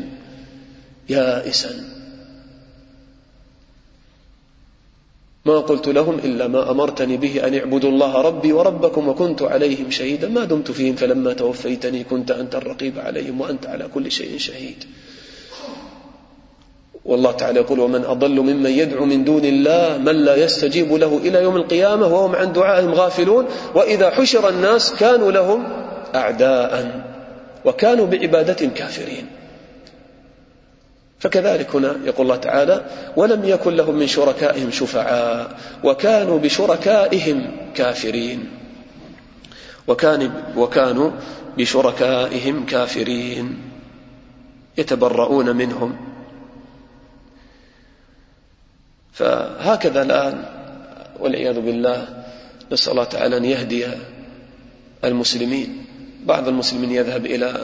يائسا. 1.10 1.70
ما 5.46 5.60
قلت 5.60 5.88
لهم 5.88 6.20
إلا 6.20 6.48
ما 6.48 6.72
أمرتني 6.72 7.18
به 7.18 7.48
أن 7.48 7.56
اعبدوا 7.56 7.90
الله 7.90 8.22
ربي 8.22 8.54
وربكم 8.54 9.08
وكنت 9.08 9.42
عليهم 9.42 9.92
شهيدا. 9.92 10.28
ما 10.28 10.44
دمت 10.44 10.72
فيهم 10.72 10.96
فلما 10.96 11.34
توفيتني 11.34 12.04
كنت 12.04 12.32
أنت 12.32 12.56
الرقيب 12.56 13.00
عليهم 13.00 13.42
وأنت 13.42 13.68
على 13.68 13.88
كل 13.94 14.12
شيء 14.12 14.38
شهيد. 14.38 14.84
والله 17.06 17.32
تعالى 17.32 17.60
يقول 17.60 17.80
ومن 17.80 18.04
أضل 18.06 18.40
ممن 18.40 18.70
يدعو 18.70 19.06
من 19.06 19.24
دون 19.24 19.46
الله 19.46 19.98
من 19.98 20.16
لا 20.16 20.36
يستجيب 20.36 20.94
له 20.94 21.18
إلى 21.18 21.44
يوم 21.44 21.56
القيامة 21.56 22.08
وهم 22.08 22.36
عن 22.36 22.54
دعائهم 22.54 22.92
غافلون. 22.92 23.46
وإذا 23.76 24.10
حشر 24.10 24.50
الناس 24.50 24.94
كانوا 24.94 25.32
لهم 25.32 25.64
أعداء 26.16 27.04
وكانوا 27.66 28.06
بعبادة 28.06 28.66
كافرين. 28.66 29.37
فكذلك 31.20 31.76
هنا 31.76 31.98
يقول 32.06 32.26
الله 32.26 32.36
تعالى 32.36 32.86
ولم 33.16 33.46
يكن 33.46 33.74
لهم 33.74 33.96
من 33.96 34.08
شركائهم 34.08 34.72
شفعاء 34.72 35.58
وكانوا 35.84 36.40
بشركائهم 36.40 37.52
كافرين. 37.76 38.50
وكان 39.88 40.32
وكانوا 40.56 41.12
بشركائهم 41.58 42.66
كافرين 42.66 43.58
يتبرؤون 44.78 45.56
منهم. 45.56 45.98
فهكذا 49.14 50.02
الآن 50.02 50.44
والعياذ 51.20 51.60
بالله 51.62 52.08
نسأل 52.72 52.92
الله 52.92 53.04
تعالى 53.04 53.38
أن 53.38 53.46
يهدي 53.46 53.88
المسلمين. 55.04 55.86
بعض 56.26 56.48
المسلمين 56.48 56.92
يذهب 56.92 57.26
إلى 57.26 57.62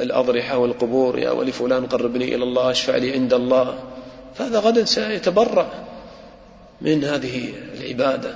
الأضرحة 0.00 0.58
والقبور 0.58 1.18
يا 1.18 1.30
ولي 1.30 1.52
فلان 1.52 1.86
قربني 1.86 2.34
إلى 2.34 2.44
الله 2.44 2.70
اشفع 2.70 2.96
لي 2.96 3.12
عند 3.12 3.34
الله. 3.34 3.78
فهذا 4.34 4.58
غدا 4.58 4.84
سيتبرأ 4.84 5.70
من 6.80 7.04
هذه 7.04 7.52
العبادة. 7.78 8.34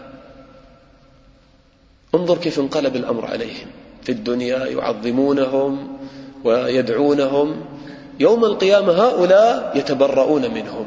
انظر 2.15 2.39
كيف 2.39 2.59
انقلب 2.59 2.97
الأمر 2.97 3.27
عليهم. 3.27 3.67
في 4.03 4.13
الدنيا 4.13 4.67
يعظمونهم 4.67 5.99
ويدعونهم. 6.45 7.65
يوم 8.21 8.45
القيامة 8.45 8.93
هؤلاء 8.93 9.73
يتبرؤون 9.75 10.55
منهم. 10.55 10.87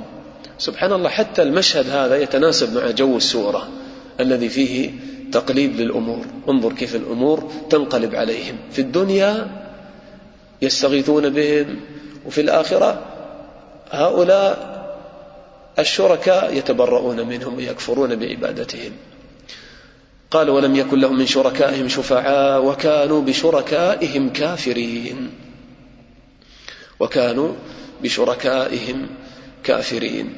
سبحان 0.58 0.94
الله 0.94 1.10
حتى 1.10 1.42
المشهد 1.42 1.90
هذا 1.90 2.18
يتناسب 2.18 2.78
مع 2.78 2.92
جو 2.92 3.18
السورة 3.18 3.68
الذي 4.20 4.50
فيه 4.50 4.92
تقليب 5.32 5.76
للأمور. 5.76 6.26
انظر 6.50 6.74
كيف 6.74 6.96
الأمور 6.96 7.52
تنقلب 7.70 8.16
عليهم. 8.16 8.56
في 8.72 8.82
الدنيا 8.82 9.65
يستغيثون 10.66 11.30
بهم. 11.30 11.80
وفي 12.26 12.42
الآخرة 12.42 13.02
هؤلاء 13.92 14.76
الشركاء 15.80 16.58
يتبرؤون 16.58 17.28
منهم 17.28 17.56
ويكفرون 17.56 18.16
بعبادتهم. 18.16 18.92
قال 20.32 20.50
ولم 20.50 20.76
يكن 20.76 21.00
لهم 21.00 21.18
من 21.18 21.26
شركائهم 21.26 21.88
شفعاء 21.90 22.66
وكانوا 22.66 23.22
بشركائهم 23.22 24.30
كافرين. 24.30 25.32
وكانوا 27.00 27.54
بشركائهم 28.04 29.08
كافرين. 29.64 30.34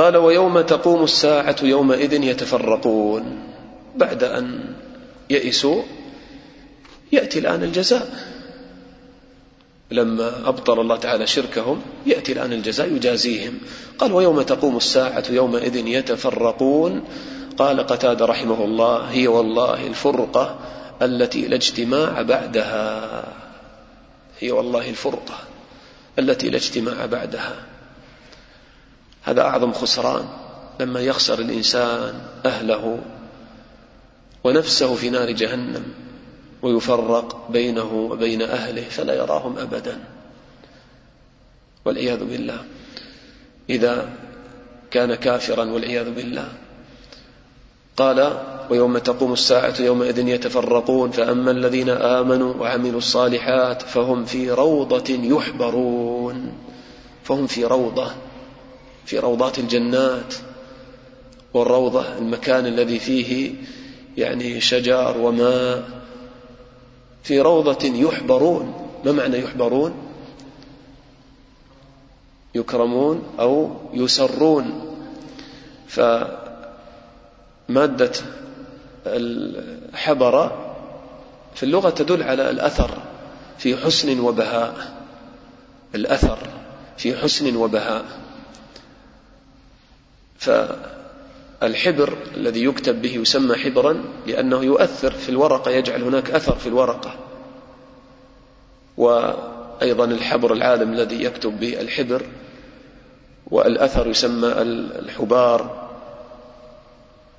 قال 0.00 0.16
ويوم 0.16 0.60
تقوم 0.60 1.04
الساعة 1.04 1.56
يومئذ 1.62 2.12
يتفرقون 2.12 3.38
بعد 3.96 4.24
أن 4.24 4.74
يئسوا 5.30 5.82
يأتي 7.12 7.38
الآن 7.38 7.62
الجزاء. 7.62 8.08
لما 9.90 10.48
أبطل 10.48 10.80
الله 10.80 10.96
تعالى 10.96 11.26
شركهم 11.26 11.82
يأتي 12.06 12.32
الآن 12.32 12.52
الجزاء 12.52 12.92
يجازيهم. 12.92 13.58
قال 13.98 14.12
ويوم 14.12 14.42
تقوم 14.42 14.76
الساعة 14.76 15.24
يومئذ 15.30 15.76
يتفرقون. 15.76 17.04
قال 17.58 17.86
قتاد 17.86 18.22
رحمه 18.22 18.64
الله 18.64 18.96
هي 18.96 19.28
والله 19.28 19.86
الفرقة 19.86 20.58
التي 21.02 21.48
لا 21.48 21.56
اجتماع 21.56 22.22
بعدها. 22.22 23.24
هي 24.40 24.50
والله 24.50 24.90
الفرقة 24.90 25.38
التي 26.18 26.50
لا 26.50 26.56
اجتماع 26.56 27.06
بعدها. 27.06 27.69
هذا 29.22 29.42
أعظم 29.42 29.72
خسران 29.72 30.24
لما 30.80 31.00
يخسر 31.00 31.38
الإنسان 31.38 32.20
أهله 32.46 32.98
ونفسه 34.44 34.94
في 34.94 35.10
نار 35.10 35.30
جهنم 35.30 35.82
ويفرق 36.62 37.50
بينه 37.50 37.92
وبين 37.92 38.42
أهله 38.42 38.82
فلا 38.82 39.14
يراهم 39.14 39.58
أبدا. 39.58 39.98
والعياذ 41.84 42.24
بالله. 42.24 42.64
إذا 43.70 44.08
كان 44.90 45.14
كافرا 45.14 45.64
والعياذ 45.64 46.14
بالله. 46.14 46.48
قال 47.96 48.40
ويوم 48.70 48.98
تقوم 48.98 49.32
الساعة 49.32 49.74
يومئذ 49.80 50.28
يتفرقون 50.28 51.10
فأما 51.10 51.50
الذين 51.50 51.88
آمنوا 51.88 52.54
وعملوا 52.54 52.98
الصالحات 52.98 53.82
فهم 53.82 54.24
في 54.24 54.50
روضة 54.50 55.10
يحبرون. 55.10 56.52
فهم 57.24 57.46
في 57.46 57.64
روضة 57.64 58.10
في 59.04 59.18
روضات 59.18 59.58
الجنات 59.58 60.34
والروضة 61.54 62.18
المكان 62.18 62.66
الذي 62.66 62.98
فيه 62.98 63.54
يعني 64.16 64.60
شجر 64.60 65.18
وماء 65.18 66.00
في 67.22 67.40
روضة 67.40 67.84
يحبرون. 67.84 68.90
ما 69.04 69.12
معنى 69.12 69.38
يحبرون؟ 69.38 69.94
يكرمون 72.54 73.22
أو 73.40 73.76
يسرون. 73.92 74.96
فمادة 75.88 76.38
الحبر 79.06 80.52
في 81.54 81.62
اللغة 81.62 81.90
تدل 81.90 82.22
على 82.22 82.50
الأثر 82.50 82.90
في 83.58 83.76
حسن 83.76 84.20
وبهاء. 84.20 85.00
الأثر 85.94 86.38
في 86.96 87.16
حسن 87.16 87.56
وبهاء. 87.56 88.04
فالحبر 90.40 92.16
الذي 92.36 92.64
يكتب 92.64 93.02
به 93.02 93.14
يسمى 93.14 93.54
حبرا 93.54 94.04
لأنه 94.26 94.64
يؤثر 94.64 95.10
في 95.10 95.28
الورقة 95.28 95.70
يجعل 95.70 96.02
هناك 96.02 96.30
أثر 96.30 96.54
في 96.54 96.66
الورقة. 96.66 97.14
وأيضا 98.96 100.04
الحبر 100.04 100.52
العالم 100.52 100.92
الذي 100.92 101.24
يكتب 101.24 101.60
به 101.60 101.80
الحبر 101.80 102.22
والأثر 103.50 104.06
يسمى 104.06 104.48
الحبار. 104.98 105.88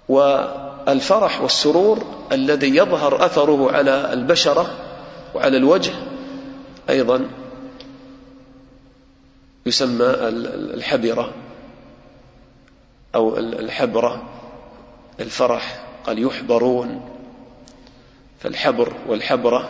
والفرح 0.10 1.42
والسرور 1.42 2.06
الذي 2.32 2.76
يظهر 2.76 3.26
أثره 3.26 3.72
على 3.72 4.14
البشرة 4.14 4.72
وعلى 5.36 5.58
الوجه 5.58 5.94
أيضا 6.90 7.28
يسمى 9.66 10.06
الحبرة. 10.06 11.34
أو 13.15 13.38
الحبرة 13.38 14.24
الفرح 15.19 15.86
قال 16.06 16.24
يحبرون. 16.24 17.02
فالحبر 18.39 18.93
والحبرة 19.08 19.69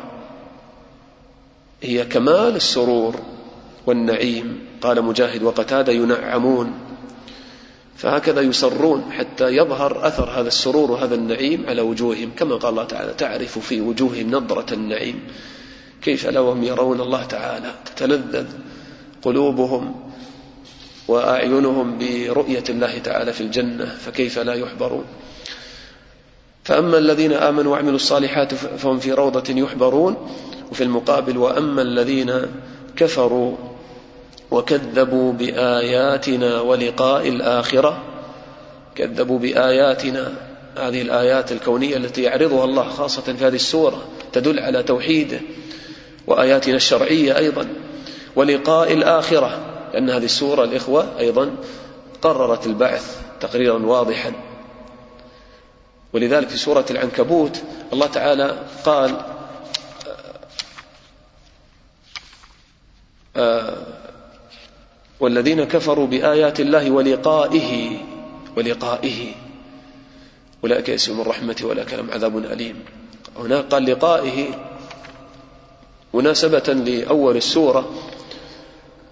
هي 1.81 2.05
كمال 2.05 2.55
السرور 2.55 3.15
والنعيم. 3.85 4.67
قال 4.81 5.01
مجاهد 5.01 5.43
وقتادة 5.43 5.93
ينعمون. 5.93 6.73
فهكذا 7.97 8.41
يسرون 8.41 9.11
حتى 9.11 9.47
يظهر 9.49 10.07
أثر 10.07 10.29
هذا 10.29 10.47
السرور 10.47 10.91
وهذا 10.91 11.15
النعيم 11.15 11.65
على 11.67 11.81
وجوههم. 11.81 12.31
كما 12.37 12.55
قال 12.55 12.69
الله 12.69 12.83
تعالى 12.83 13.13
تعرف 13.13 13.59
في 13.59 13.81
وجوههم 13.81 14.31
نظرة 14.31 14.73
النعيم. 14.73 15.19
كيف 16.01 16.27
لا 16.27 16.39
وهم 16.39 16.63
يرون 16.63 17.01
الله 17.01 17.23
تعالى 17.25 17.71
تتلذذ 17.85 18.47
قلوبهم. 19.21 20.10
وأعينهم 21.11 21.97
برؤية 21.97 22.63
الله 22.69 22.97
تعالى 22.97 23.33
في 23.33 23.41
الجنة 23.41 23.85
فكيف 23.85 24.39
لا 24.39 24.53
يحبرون؟ 24.53 25.05
فأما 26.63 26.97
الذين 26.97 27.33
آمنوا 27.33 27.71
وعملوا 27.71 27.95
الصالحات 27.95 28.53
فهم 28.53 28.99
في 28.99 29.11
روضة 29.11 29.53
يحبرون 29.53 30.31
وفي 30.71 30.83
المقابل 30.83 31.37
وأما 31.37 31.81
الذين 31.81 32.41
كفروا 32.95 33.55
وكذبوا 34.51 35.33
بآياتنا 35.33 36.61
ولقاء 36.61 37.27
الآخرة 37.27 38.03
كذبوا 38.95 39.39
بآياتنا 39.39 40.31
هذه 40.77 41.01
الآيات 41.01 41.51
الكونية 41.51 41.97
التي 41.97 42.21
يعرضها 42.21 42.65
الله 42.65 42.89
خاصة 42.89 43.21
في 43.21 43.47
هذه 43.47 43.55
السورة 43.55 44.03
تدل 44.33 44.59
على 44.59 44.83
توحيده 44.83 45.39
وآياتنا 46.27 46.75
الشرعية 46.75 47.37
أيضا 47.37 47.67
ولقاء 48.35 48.93
الآخرة. 48.93 49.70
لأن 49.93 50.09
هذه 50.09 50.25
السورة 50.25 50.63
الإخوة 50.63 51.19
أيضا 51.19 51.55
قررت 52.21 52.65
البعث 52.67 53.21
تقريرا 53.39 53.85
واضحا. 53.85 54.33
ولذلك 56.13 56.49
في 56.49 56.57
سورة 56.57 56.85
العنكبوت 56.91 57.61
الله 57.93 58.07
تعالى 58.07 58.65
قال 58.85 59.21
آه، 63.35 63.77
والذين 65.19 65.63
كفروا 65.63 66.07
بآيات 66.07 66.59
الله 66.59 66.91
ولقائه 66.91 67.97
ولقائه. 68.57 69.33
أولئك 70.63 70.89
يسهم 70.89 71.21
الرحمة 71.21 71.55
ولك 71.63 71.93
لهم 71.93 72.11
عذاب 72.11 72.37
أليم. 72.37 72.85
هناك 73.37 73.65
قال 73.65 73.85
لقائه 73.85 74.47
مناسبة 76.13 76.73
لأول 76.73 77.37
السورة. 77.37 77.89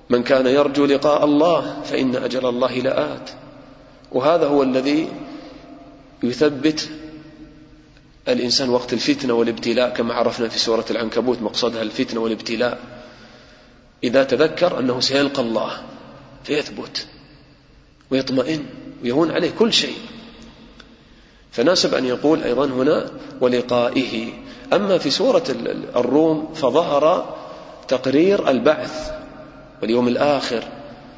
من 0.09 0.23
كان 0.23 0.47
يرجو 0.47 0.85
لقاء 0.85 1.25
الله 1.25 1.81
فإن 1.81 2.15
أجل 2.15 2.45
الله 2.45 2.73
لآت. 2.73 3.29
وهذا 4.11 4.47
هو 4.47 4.63
الذي 4.63 5.07
يثبت 6.23 6.89
الإنسان 8.27 8.69
وقت 8.69 8.93
الفتنة 8.93 9.33
والابتلاء 9.33 9.89
كما 9.89 10.13
عرفنا 10.13 10.49
في 10.49 10.59
سورة 10.59 10.85
العنكبوت 10.89 11.41
مقصدها 11.41 11.81
الفتنة 11.81 12.19
والابتلاء. 12.19 12.79
إذا 14.03 14.23
تذكر 14.23 14.79
أنه 14.79 14.99
سيلقى 14.99 15.41
الله 15.41 15.71
فيثبت 16.43 17.07
ويطمئن 18.11 18.65
ويهون 19.03 19.31
عليه 19.31 19.51
كل 19.51 19.73
شيء. 19.73 19.97
فناسب 21.51 21.93
أن 21.93 22.05
يقول 22.05 22.43
أيضا 22.43 22.65
هنا 22.65 23.09
ولقائه. 23.41 24.33
أما 24.73 24.97
في 24.97 25.09
سورة 25.09 25.43
الروم 25.95 26.53
فظهر 26.53 27.35
تقرير 27.87 28.49
البعث. 28.49 29.18
واليوم 29.81 30.07
الآخر 30.07 30.63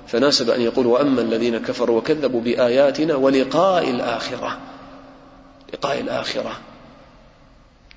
فناسب 0.08 0.50
أن 0.50 0.62
يقول 0.62 0.86
وأما 0.86 1.22
الذين 1.22 1.58
كفروا 1.58 1.98
وكذبوا 1.98 2.42
بآياتنا 2.42 3.16
ولقاء 3.16 3.90
الآخرة. 3.90 4.58
لقاء 5.74 6.00
الآخرة. 6.00 6.60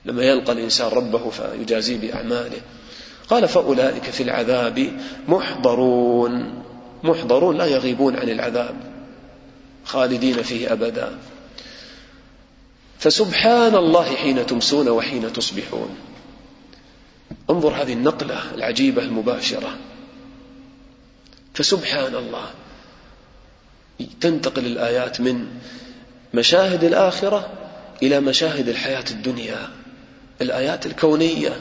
لما 0.04 0.22
يلقى 0.22 0.52
الإنسان 0.52 0.88
ربه 0.88 1.30
فيجازيه 1.30 1.98
بأعماله. 1.98 2.60
قال 3.28 3.48
فأولئك 3.48 4.02
في 4.02 4.22
العذاب 4.22 5.00
محضرون. 5.28 6.62
محضرون 7.02 7.56
لا 7.56 7.66
يغيبون 7.66 8.16
عن 8.16 8.28
العذاب. 8.28 8.76
خالدين 9.84 10.42
فيه 10.42 10.72
أبدا. 10.72 11.18
فسبحان 12.98 13.74
الله 13.74 14.04
حين 14.04 14.46
تمسون 14.46 14.88
وحين 14.88 15.32
تصبحون. 15.32 15.96
انظر 17.50 17.70
هذه 17.70 17.92
النقلة 17.92 18.54
العجيبة 18.54 19.02
المباشرة. 19.02 19.78
فسبحان 21.54 22.14
الله. 22.14 22.46
تنتقل 24.20 24.66
الآيات 24.66 25.20
من 25.20 25.46
مشاهد 26.34 26.84
الآخرة 26.84 27.50
إلى 28.02 28.20
مشاهد 28.20 28.68
الحياة 28.68 29.04
الدنيا. 29.10 29.68
الآيات 30.40 30.86
الكونية 30.86 31.60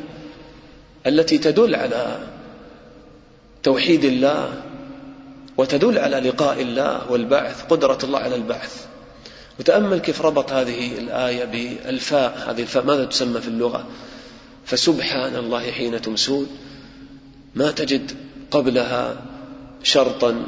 التي 1.08 1.38
تدل 1.38 1.76
على 1.76 2.20
توحيد 3.64 4.04
الله 4.06 4.64
وتدل 5.58 6.00
على 6.00 6.20
لقاء 6.20 6.62
الله 6.62 7.12
والبعث 7.12 7.64
قدرة 7.64 7.98
الله 8.04 8.20
على 8.20 8.36
البعث. 8.36 8.86
وتأمل 9.60 10.00
كيف 10.00 10.22
ربط 10.22 10.52
هذه 10.52 10.98
الآية 10.98 11.46
بالفاء. 11.46 12.50
هذه 12.50 12.62
الفاء 12.62 12.86
ماذا 12.86 13.06
تسمى 13.06 13.42
في 13.42 13.48
اللغة؟ 13.48 13.88
فسبحان 14.66 15.36
الله 15.36 15.72
حين 15.72 16.02
تمسون. 16.02 16.48
ما 17.56 17.72
تجد 17.72 18.12
قبلها 18.52 19.33
شرطا. 19.84 20.46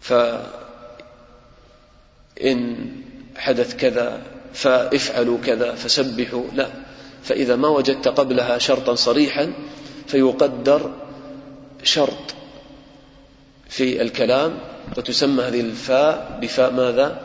فإن 0.00 0.50
حدث 3.36 3.76
كذا 3.76 4.22
فافعلوا 4.54 5.38
كذا 5.38 5.74
فسبحوا 5.74 6.44
لا. 6.54 6.68
فإذا 7.22 7.56
ما 7.56 7.68
وجدت 7.68 8.08
قبلها 8.08 8.58
شرطا 8.58 8.94
صريحا 8.94 9.52
فيقدر 10.06 10.90
شرط 11.82 12.34
في 13.68 14.02
الكلام 14.02 14.58
وتسمى 14.96 15.42
هذه 15.42 15.60
الفاء 15.60 16.38
بفاء 16.42 16.72
ماذا؟ 16.72 17.20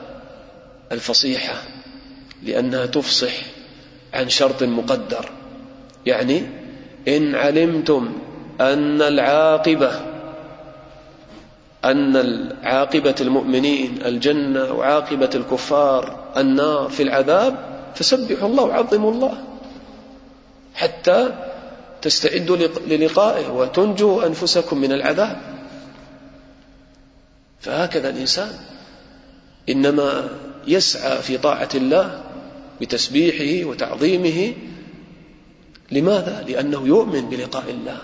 الفصيحة 0.92 1.64
لأنها 2.44 2.86
تفصح 2.86 3.34
عن 4.14 4.30
شرط 4.30 4.64
مقدر. 4.64 5.30
يعني 6.06 6.44
إن 7.08 7.36
علمتم 7.36 8.27
أن 8.62 9.02
العاقبة 9.02 9.92
أن 11.86 12.16
العاقبة 12.16 13.16
المؤمنين 13.22 14.00
الجنة 14.06 14.74
وعاقبة 14.74 15.30
الكفار 15.36 16.20
النار 16.38 16.90
في 16.90 17.04
العذاب 17.04 17.56
فسبحوا 17.96 18.50
الله 18.50 18.64
وعظموا 18.64 19.12
الله 19.12 19.44
حتى 20.76 21.34
تستعدوا 22.02 22.58
للقائه 22.88 23.52
وتنجوا 23.52 24.26
أنفسكم 24.26 24.78
من 24.78 24.92
العذاب. 24.92 25.38
فهكذا 27.60 28.10
الإنسان 28.10 28.52
إنما 29.70 30.30
يسعى 30.68 31.22
في 31.22 31.38
طاعة 31.38 31.70
الله 31.76 32.24
بتسبيحه 32.82 33.70
وتعظيمه. 33.70 34.54
لماذا؟ 35.92 36.46
لأنه 36.48 36.88
يؤمن 36.88 37.30
بلقاء 37.30 37.64
الله. 37.70 37.98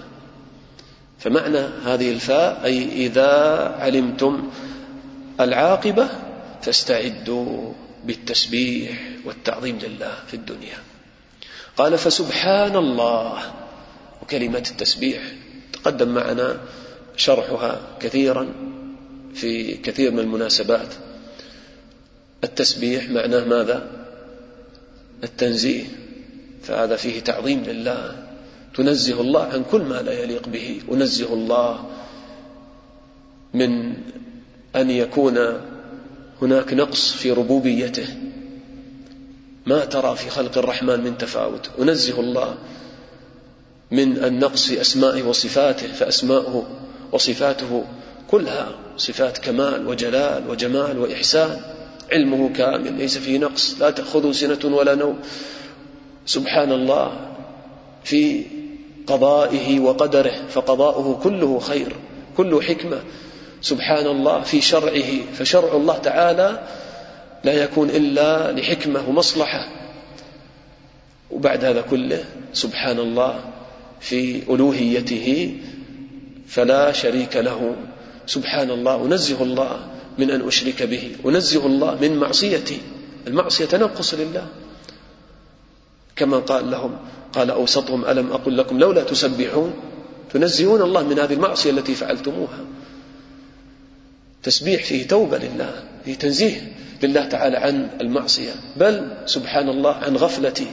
فمعنى 1.20 1.60
هذه 1.86 2.12
الفاء 2.12 2.66
أي 2.66 3.06
إذا 3.06 3.32
علمتم 3.80 4.52
العاقبة 5.40 6.10
فاستعدوا 6.62 7.74
بالتسبيح 8.04 9.00
والتعظيم 9.26 9.80
لله 9.80 10.14
في 10.28 10.34
الدنيا. 10.34 10.78
قال 11.78 11.98
فسبحان 11.98 12.76
الله. 12.76 13.54
وكلمة 14.22 14.68
التسبيح 14.72 15.22
تقدم 15.74 16.10
معنا 16.10 16.58
شرحها 17.18 17.82
كثيرا 18.00 18.54
في 19.36 19.74
كثير 19.74 20.12
من 20.12 20.20
المناسبات. 20.20 20.94
التسبيح 22.44 23.10
معناه 23.10 23.46
ماذا؟ 23.46 23.88
التنزيه. 25.24 25.84
فهذا 26.64 26.96
فيه 26.96 27.20
تعظيم 27.20 27.64
لله. 27.64 28.23
تنزه 28.76 29.22
الله 29.22 29.44
عن 29.44 29.64
كل 29.72 29.82
ما 29.82 30.02
لا 30.02 30.24
يليق 30.24 30.48
به. 30.48 30.82
أنزه 30.92 31.34
الله 31.34 31.86
من 33.54 33.94
أن 34.76 34.90
يكون 34.90 35.38
هناك 36.42 36.74
نقص 36.74 37.14
في 37.14 37.32
ربوبيته. 37.32 38.08
ما 39.66 39.86
ترى 39.86 40.16
في 40.16 40.30
خلق 40.30 40.58
الرحمن 40.58 41.00
من 41.00 41.18
تفاوت. 41.18 41.70
أنزه 41.80 42.20
الله 42.20 42.56
من 43.92 44.24
النقص 44.24 44.66
في 44.68 44.82
أسمائه 44.82 45.24
وصفاته 45.24 45.88
فأسماؤه 45.88 46.68
وصفاته 47.12 47.84
كلها 48.28 48.76
صفات 48.98 49.38
كمال 49.38 49.88
وجلال 49.88 50.50
وجمال 50.50 51.00
وإحسان. 51.00 51.62
علمه 52.12 52.54
كامل 52.54 52.94
ليس 52.94 53.18
فيه 53.18 53.38
نقص. 53.38 53.76
لا 53.80 53.90
تأخذه 53.90 54.32
سنة 54.32 54.76
ولا 54.76 54.96
نوم. 54.96 55.20
سبحان 56.26 56.72
الله 56.72 57.30
في 58.04 58.46
قضائه 59.08 59.80
وقدره 59.80 60.36
فقضاؤه 60.50 61.20
كله 61.24 61.60
خير 61.60 61.96
كله 62.38 62.62
حكمة. 62.62 63.00
سبحان 63.62 64.08
الله 64.08 64.42
في 64.42 64.62
شرعه 64.62 65.10
فشرع 65.34 65.76
الله 65.76 65.98
تعالى 65.98 66.64
لا 67.44 67.54
يكون 67.54 67.90
إلا 67.90 68.52
لحكمة 68.52 69.10
ومصلحة. 69.10 69.70
وبعد 71.32 71.66
هذا 71.66 71.82
كله 71.82 72.24
سبحان 72.54 73.00
الله 73.00 73.40
في 74.02 74.42
ألوهيته 74.50 75.58
فلا 76.48 76.92
شريك 76.92 77.38
له. 77.38 77.76
سبحان 78.28 78.70
الله 78.70 79.06
أنزه 79.06 79.44
الله 79.44 79.88
من 80.18 80.32
أن 80.32 80.48
أشرك 80.48 80.84
به 80.84 81.12
أنزه 81.26 81.66
الله 81.66 81.98
من 82.02 82.18
معصيتي. 82.18 82.80
المعصية 83.28 83.66
تنقص 83.66 84.14
لله. 84.14 84.48
كما 86.16 86.38
قال 86.38 86.72
لهم 86.72 86.98
قال 87.34 87.50
أوسطهم 87.50 88.06
ألم 88.06 88.32
أقل 88.32 88.58
لكم 88.58 88.80
لولا 88.80 89.04
تسبحون؟ 89.04 89.74
تنزهون 90.34 90.82
الله 90.82 91.04
من 91.04 91.20
هذه 91.20 91.34
المعصية 91.34 91.72
التي 91.72 91.96
فعلتموها. 91.96 92.60
تسبيح 94.44 94.84
فيه 94.84 95.08
توبة 95.08 95.38
لله 95.38 95.84
فيه 96.06 96.16
تنزيه 96.16 96.74
لله 97.04 97.26
تعالى 97.26 97.58
عن 97.58 97.90
المعصية. 98.02 98.52
بل 98.78 99.12
سبحان 99.26 99.70
الله 99.70 99.92
عن 99.92 100.18
غفلتي 100.18 100.68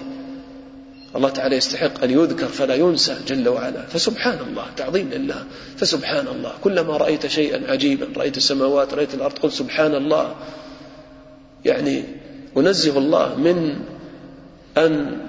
الله 1.17 1.29
تعالى 1.29 1.57
يستحق 1.57 2.03
أن 2.05 2.11
يذكر 2.11 2.47
فلا 2.47 2.75
ينسى 2.75 3.17
جل 3.27 3.49
وعلا. 3.49 3.87
فسبحان 3.87 4.39
الله 4.49 4.67
تعظيم 4.77 5.11
لله. 5.11 5.45
فسبحان 5.77 6.29
الله. 6.29 6.53
كلما 6.65 6.97
رأيت 6.97 7.27
شيئا 7.27 7.71
عجيبا 7.71 8.09
رأيت 8.17 8.37
السماوات 8.37 8.95
رأيت 8.95 9.15
الأرض 9.15 9.39
قل 9.39 9.53
سبحان 9.53 9.95
الله. 9.95 10.35
يعني 11.65 12.05
أنزه 12.57 12.99
الله 12.99 13.35
من 13.35 13.77
أن 14.87 15.21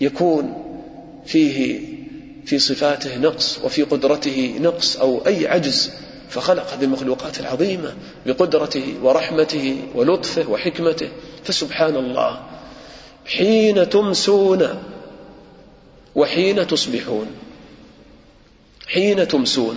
يكون 0.00 0.62
فيه 1.26 1.80
في 2.46 2.58
صفاته 2.58 3.18
نقص 3.18 3.58
وفي 3.64 3.82
قدرته 3.82 4.58
نقص 4.60 4.96
أو 4.96 5.26
أي 5.26 5.46
عجز 5.48 5.92
فخلق 6.28 6.72
هذه 6.74 6.84
المخلوقات 6.84 7.40
العظيمة 7.40 7.94
بقدرته 8.26 8.94
ورحمته 9.02 9.76
ولطفه 9.94 10.50
وحكمته. 10.50 11.08
فسبحان 11.44 11.96
الله 11.96 12.40
حين 13.26 13.88
تمسون 13.88 14.68
وحين 16.14 16.66
تصبحون. 16.66 17.26
حين 18.88 19.28
تمسون. 19.28 19.76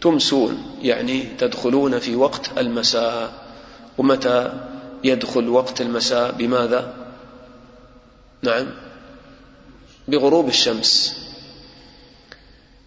تمسون 0.00 0.62
يعني 0.82 1.22
تدخلون 1.38 1.98
في 1.98 2.16
وقت 2.16 2.50
المساء. 2.58 3.32
ومتى 3.98 4.52
يدخل 5.04 5.48
وقت 5.48 5.80
المساء؟ 5.80 6.32
بماذا؟ 6.32 7.03
نعم. 8.42 8.66
بغروب 10.08 10.48
الشمس. 10.48 11.16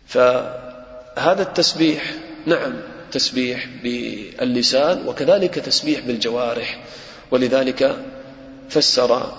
فهذا 0.08 1.42
التسبيح 1.42 2.14
نعم 2.46 2.74
تسبيح 3.12 3.68
باللسان 3.84 5.08
وكذلك 5.08 5.56
تسبيح 5.56 6.00
بالجوارح. 6.00 6.84
ولذلك 7.32 8.06
فسر 8.70 9.38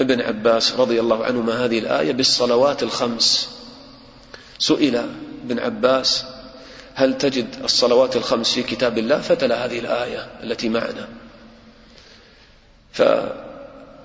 ابن 0.00 0.20
عباس 0.20 0.72
رضي 0.72 1.00
الله 1.00 1.24
عنهما 1.24 1.64
هذه 1.64 1.78
الآية 1.78 2.12
بالصلوات 2.12 2.82
الخمس. 2.82 3.48
سئل 4.58 4.96
ابن 5.44 5.58
عباس 5.58 6.24
هل 6.94 7.18
تجد 7.18 7.46
الصلوات 7.64 8.16
الخمس 8.16 8.54
في 8.54 8.62
كتاب 8.62 8.98
الله؟ 8.98 9.20
فتلا 9.20 9.64
هذه 9.64 9.78
الآية 9.78 10.28
التي 10.42 10.68
معنا. 10.68 11.08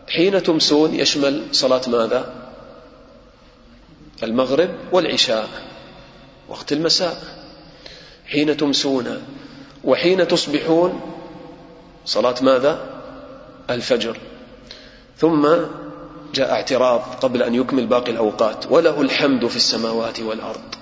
فحين 0.07 0.43
تمسون 0.43 0.95
يشمل 0.95 1.43
صلاة 1.51 1.81
ماذا؟ 1.87 2.33
المغرب 4.23 4.69
والعشاء 4.91 5.49
وقت 6.49 6.71
المساء. 6.71 7.23
حين 8.25 8.57
تمسون 8.57 9.23
وحين 9.83 10.27
تصبحون 10.27 11.01
صلاة 12.05 12.35
ماذا؟ 12.41 13.01
الفجر. 13.69 14.17
ثم 15.17 15.47
جاء 16.33 16.51
اعتراض 16.51 17.01
قبل 17.21 17.43
أن 17.43 17.55
يكمل 17.55 17.87
باقي 17.87 18.11
الأوقات 18.11 18.71
وله 18.71 19.01
الحمد 19.01 19.47
في 19.47 19.55
السماوات 19.55 20.19
والأرض. 20.19 20.75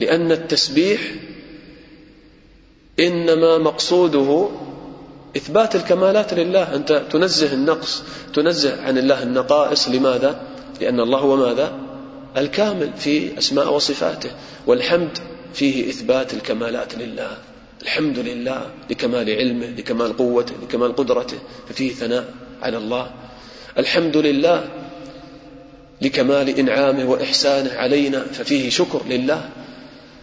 لأن 0.00 0.32
التسبيح 0.32 1.00
إنما 3.00 3.58
مقصوده 3.58 4.48
إثبات 5.36 5.76
الكمالات 5.76 6.34
لله. 6.34 6.74
أنت 6.74 7.02
تنزه 7.10 7.52
النقص 7.52 8.02
تنزه 8.34 8.82
عن 8.82 8.98
الله 8.98 9.22
النقائص. 9.22 9.88
لماذا؟ 9.88 10.40
لأن 10.80 11.00
الله 11.00 11.18
هو 11.18 11.36
ماذا؟ 11.36 11.72
الكامل 12.36 12.92
في 12.96 13.38
أسماء 13.38 13.72
وصفاته. 13.72 14.30
والحمد 14.66 15.18
فيه 15.54 15.90
إثبات 15.90 16.34
الكمالات 16.34 16.94
لله. 16.94 17.36
الحمد 17.82 18.18
لله 18.18 18.70
لكمال 18.90 19.30
علمه 19.30 19.66
لكمال 19.66 20.16
قوته 20.16 20.54
لكمال 20.62 20.96
قدرته 20.96 21.38
ففيه 21.68 21.92
ثناء 21.92 22.24
على 22.62 22.76
الله. 22.76 23.10
الحمد 23.78 24.16
لله 24.16 24.68
لكمال 26.02 26.48
إنعامه 26.48 27.10
وإحسانه 27.10 27.72
علينا 27.72 28.24
ففيه 28.32 28.70
شكر 28.70 29.00
لله. 29.08 29.48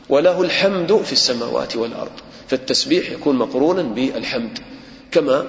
وله 0.09 0.41
الحمد 0.41 0.97
في 0.97 1.11
السماوات 1.11 1.75
والأرض. 1.75 2.11
فالتسبيح 2.47 3.11
يكون 3.11 3.35
مقرونا 3.35 3.81
بالحمد. 3.81 4.59
كما 5.11 5.45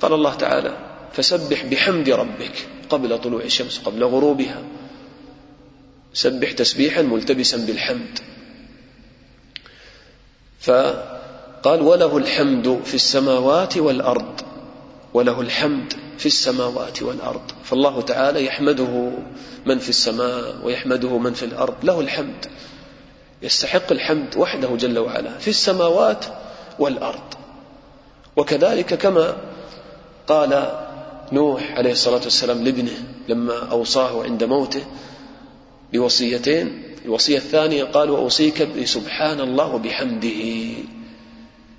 قال 0.00 0.12
الله 0.12 0.34
تعالى 0.34 0.76
فسبح 1.12 1.64
بحمد 1.64 2.10
ربك 2.10 2.68
قبل 2.90 3.18
طلوع 3.18 3.42
الشمس 3.42 3.78
قبل 3.78 4.04
غروبها. 4.04 4.62
سبح 6.14 6.52
تسبيحا 6.52 7.02
ملتبسا 7.02 7.56
بالحمد. 7.56 8.18
فقال 10.60 11.80
وله 11.80 12.16
الحمد 12.16 12.80
في 12.84 12.94
السماوات 12.94 13.76
والأرض 13.76 14.40
وله 15.14 15.40
الحمد 15.40 15.92
في 16.18 16.26
السماوات 16.26 17.02
والأرض. 17.02 17.50
فالله 17.64 18.00
تعالى 18.00 18.44
يحمده 18.44 19.12
من 19.66 19.78
في 19.78 19.88
السماء 19.88 20.56
ويحمده 20.64 21.18
من 21.18 21.32
في 21.32 21.44
الأرض. 21.44 21.74
له 21.84 22.00
الحمد. 22.00 22.46
يستحق 23.42 23.92
الحمد 23.92 24.36
وحده 24.36 24.76
جل 24.76 24.98
وعلا 24.98 25.38
في 25.38 25.48
السماوات 25.48 26.24
والأرض. 26.78 27.41
وكذلك 28.36 28.94
كما 28.94 29.36
قال 30.26 30.72
نوح 31.32 31.72
عليه 31.76 31.92
الصلاة 31.92 32.20
والسلام 32.24 32.64
لابنه 32.64 33.04
لما 33.28 33.70
أوصاه 33.70 34.22
عند 34.22 34.44
موته 34.44 34.84
بوصيتين. 35.92 36.82
الوصية 37.04 37.36
الثانية 37.36 37.84
قال 37.84 38.10
وأوصيك 38.10 38.62
بسبحان 38.62 39.40
الله 39.40 39.74
وبحمده 39.74 40.42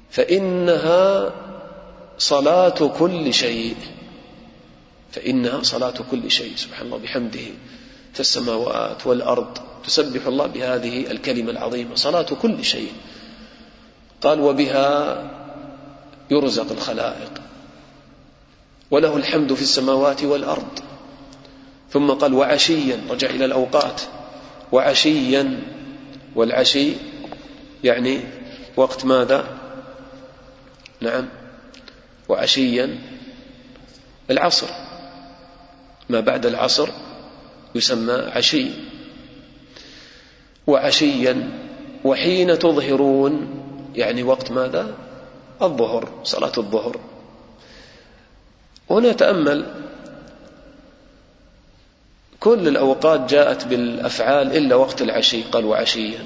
فإنها 0.10 1.34
صلاة 2.18 2.88
كل 3.00 3.34
شيء. 3.34 3.76
فإنها 5.12 5.63
صلاة 5.63 5.94
كل 6.12 6.32
شيء 6.32 6.56
سبحان 6.56 6.86
الله 6.86 6.98
بحمده 6.98 7.48
في 8.13 8.20
السماوات 8.20 9.08
والأرض 9.08 9.58
تسبح 9.86 10.28
الله 10.28 10.48
بهذه 10.48 11.12
الكلمة 11.12 11.52
العظيمة 11.52 11.96
صلاة 11.96 12.28
كل 12.42 12.63
شيء. 12.63 12.92
قال 14.22 14.39
وبها 14.42 15.43
يرزق 16.34 16.72
الخلائق. 16.72 17.41
وله 18.91 19.17
الحمد 19.17 19.54
في 19.54 19.62
السماوات 19.62 20.24
والأرض. 20.24 20.80
ثم 21.91 22.12
قال 22.12 22.34
وعشيا 22.34 23.02
رجع 23.10 23.30
إلى 23.30 23.46
الأوقات. 23.46 24.02
وعشيا 24.72 25.62
والعشي 26.36 26.93
يعني 27.84 28.19
وقت 28.78 29.06
ماذا؟ 29.06 29.58
نعم. 31.02 31.30
وعشيا 32.30 33.00
العصر. 34.32 34.67
ما 36.10 36.19
بعد 36.19 36.46
العصر 36.46 36.89
يسمى 37.76 38.13
عشي. 38.13 38.67
وعشيا 40.67 41.50
وحين 42.04 42.60
تظهرون 42.60 43.48
يعني 43.96 44.24
وقت 44.24 44.52
ماذا؟ 44.52 44.96
الظهر 45.62 46.10
صلاة 46.24 46.52
الظهر. 46.58 47.00
هنا 48.89 49.12
تأمل 49.12 49.66
كل 52.39 52.68
الأوقات 52.68 53.30
جاءت 53.30 53.68
بالأفعال 53.68 54.58
إلا 54.58 54.76
وقت 54.76 55.02
العشي 55.02 55.42
قال 55.44 55.66
وعشيا. 55.66 56.20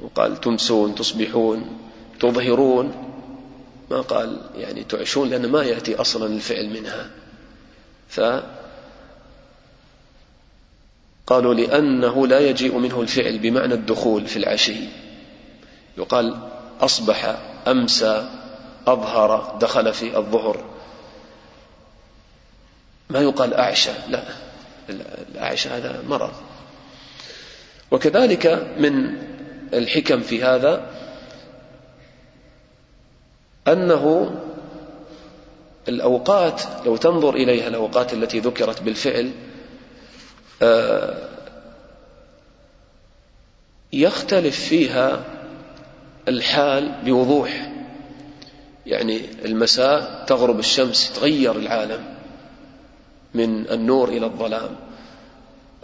وقال 0.00 0.40
تمسون 0.40 0.94
تصبحون 0.94 1.78
تظهرون. 2.20 3.06
ما 3.90 4.00
قال 4.00 4.40
يعني 4.56 4.84
تعشون 4.84 5.30
لأن 5.30 5.50
ما 5.50 5.62
يأتي 5.62 5.94
أصلا 5.96 6.26
الفعل 6.26 6.70
منها. 6.70 7.10
ف 8.08 8.20
قالوا 11.26 11.54
لأنه 11.54 12.26
لا 12.26 12.40
يجيء 12.40 12.78
منه 12.78 13.00
الفعل 13.00 13.38
بمعنى 13.38 13.74
الدخول 13.74 14.26
في 14.26 14.36
العشي. 14.36 14.76
يقال 15.98 16.38
أصبح 16.80 17.49
أمسى 17.68 18.28
أظهر 18.86 19.56
دخل 19.60 19.92
في 19.92 20.16
الظهر. 20.16 20.64
ما 23.10 23.20
يقال 23.20 23.54
أعشى 23.54 23.90
لا 24.08 24.22
الأعشى 24.88 25.68
هذا 25.68 26.02
مرض. 26.08 26.32
وكذلك 27.90 28.46
من 28.78 29.16
الحكم 29.74 30.20
في 30.20 30.44
هذا 30.44 30.86
أنه 33.68 34.34
الأوقات 35.88 36.62
لو 36.86 36.96
تنظر 36.96 37.34
إليها 37.34 37.68
الأوقات 37.68 38.12
التي 38.12 38.40
ذكرت 38.40 38.82
بالفعل 38.82 39.30
آه، 40.62 41.28
يختلف 43.92 44.60
فيها 44.60 45.24
الحال 46.30 46.92
بوضوح. 47.04 47.72
يعني 48.86 49.20
المساء 49.44 50.24
تغرب 50.26 50.58
الشمس 50.58 51.12
تغير 51.12 51.56
العالم 51.56 52.04
من 53.34 53.70
النور 53.70 54.08
إلى 54.08 54.26
الظلام. 54.26 54.76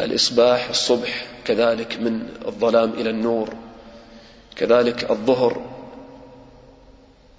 الإصباح 0.01 0.69
الصبح 0.69 1.27
كذلك 1.45 2.01
من 2.01 2.29
الظلام 2.47 2.91
إلى 2.91 3.11
النور. 3.11 3.55
كذلك 4.57 5.11
الظهر. 5.11 5.63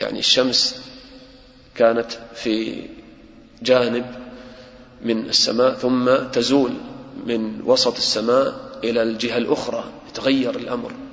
يعني 0.02 0.20
الشمس 0.20 0.82
كانت 1.76 2.12
في 2.36 2.84
جانب 3.62 4.06
من 5.02 5.30
السماء 5.30 5.74
ثم 5.74 6.16
تزول 6.16 6.74
من 7.26 7.62
وسط 7.66 7.96
السماء 7.96 8.80
إلى 8.84 9.04
الجهة 9.04 9.38
الأخرى 9.38 9.84
يتغير 10.10 10.56
الأمر. 10.56 11.07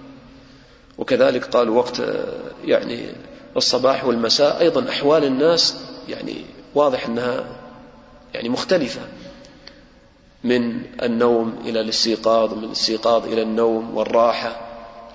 وكذلك 0.98 1.44
قال 1.44 1.68
وقت 1.68 2.02
يعني 2.64 3.06
الصباح 3.56 4.04
والمساء 4.04 4.60
أيضا 4.60 4.88
أحوال 4.88 5.24
الناس 5.24 5.76
يعني 6.08 6.36
واضح 6.74 7.06
أنها 7.06 7.44
يعني 8.34 8.48
مختلفة 8.48 9.00
من 10.44 10.82
النوم 11.02 11.54
إلى 11.64 11.80
الاستيقاظ 11.80 12.52
ومن 12.52 12.64
الاستيقاظ 12.64 13.32
إلى 13.32 13.42
النوم 13.42 13.96
والراحة 13.96 14.60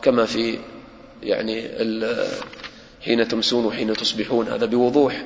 كما 0.01 0.25
في 0.25 0.59
يعني 1.23 1.67
حين 3.01 3.27
تمسون 3.27 3.65
وحين 3.65 3.93
تصبحون 3.93 4.47
هذا 4.47 4.65
بوضوح. 4.65 5.25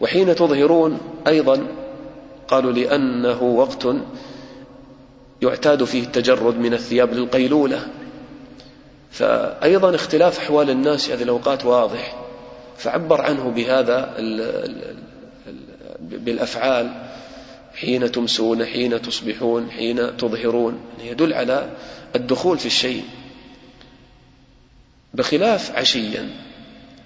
وحين 0.00 0.34
تظهرون 0.34 0.98
أيضا 1.26 1.66
قالوا 2.48 2.72
لأنه 2.72 3.42
وقت 3.42 3.86
يعتاد 5.42 5.84
فيه 5.84 6.02
التجرد 6.02 6.58
من 6.58 6.74
الثياب 6.74 7.14
للقيلولة. 7.14 7.88
فأيضا 9.16 9.94
اختلاف 9.94 10.38
أحوال 10.38 10.70
الناس 10.70 11.06
في 11.06 11.14
هذه 11.14 11.22
الأوقات 11.22 11.64
واضح. 11.64 12.16
فعبر 12.76 13.20
عنه 13.20 13.50
بهذا 13.50 14.14
بالأفعال. 16.00 16.90
حين 17.74 18.12
تمسون 18.12 18.64
حين 18.64 19.02
تصبحون 19.02 19.70
حين 19.70 20.16
تظهرون. 20.16 20.80
يدل 21.04 21.32
على 21.32 21.70
الدخول 22.16 22.58
في 22.58 22.66
الشيء. 22.66 23.04
بخلاف 25.14 25.76
عشيا. 25.76 26.30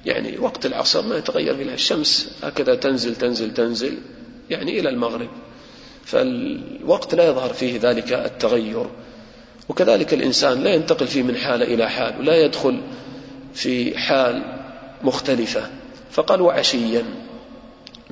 يعني 0.07 0.39
وقت 0.39 0.67
العصر 0.67 1.03
ما 1.03 1.17
يتغير 1.17 1.57
فيه 1.57 1.75
الشمس 1.75 2.39
هكذا 2.43 2.75
تنزل 2.75 3.17
تنزل 3.17 3.55
تنزل. 3.55 3.99
يعني 4.51 4.81
إلى 4.81 4.89
المغرب. 4.89 5.29
فالوقت 6.05 7.15
لا 7.15 7.29
يظهر 7.29 7.53
فيه 7.53 7.81
ذلك 7.81 8.13
التغير. 8.13 8.87
وكذلك 9.71 10.15
الإنسان 10.15 10.63
لا 10.63 10.75
ينتقل 10.75 11.07
فيه 11.07 11.23
من 11.23 11.37
حالة 11.37 11.65
إلى 11.65 11.91
حال 11.91 12.21
ولا 12.21 12.37
يدخل 12.37 12.81
في 13.55 13.99
حال 13.99 14.43
مختلفة. 15.03 15.71
فقال 16.11 16.41
وعشيا 16.41 17.05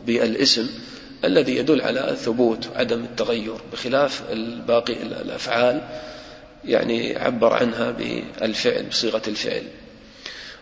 بالاسم 0.06 0.68
الذي 1.24 1.56
يدل 1.56 1.80
على 1.80 2.10
الثبوت 2.10 2.68
وعدم 2.68 3.04
التغير 3.04 3.54
بخلاف 3.72 4.22
الباقي 4.32 4.92
الأفعال 4.92 5.88
يعني 6.64 7.16
عبر 7.16 7.54
عنها 7.54 7.90
بالفعل 7.90 8.86
بصيغة 8.86 9.22
الفعل. 9.28 9.62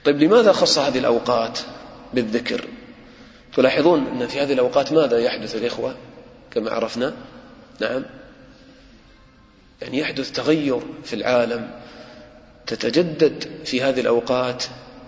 طيب 0.05 0.23
لماذا 0.23 0.53
خص 0.53 0.79
هذه 0.79 0.99
الأوقات 0.99 1.59
بالذكر؟ 2.15 2.65
تلاحظون 3.55 4.07
أن 4.07 4.27
في 4.27 4.41
هذه 4.41 4.53
الأوقات 4.53 4.93
ماذا 4.93 5.19
يحدث 5.19 5.57
الإخوة 5.57 5.97
كما 6.51 6.71
عرفنا؟ 6.71 7.15
نعم. 7.81 8.05
يعني 9.83 9.99
يحدث 9.99 10.33
تغير 10.33 10.81
في 11.05 11.13
العالم 11.13 11.71
تتجدد 12.67 13.45
في 13.65 13.83
هذه 13.83 14.01
الأوقات 14.01 14.65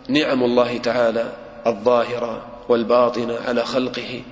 نعم 0.08 0.44
الله 0.44 0.78
تعالى 0.78 1.32
الظاهرة 1.66 2.46
والباطنة 2.68 3.38
على 3.46 3.64
خلقه 3.64 4.22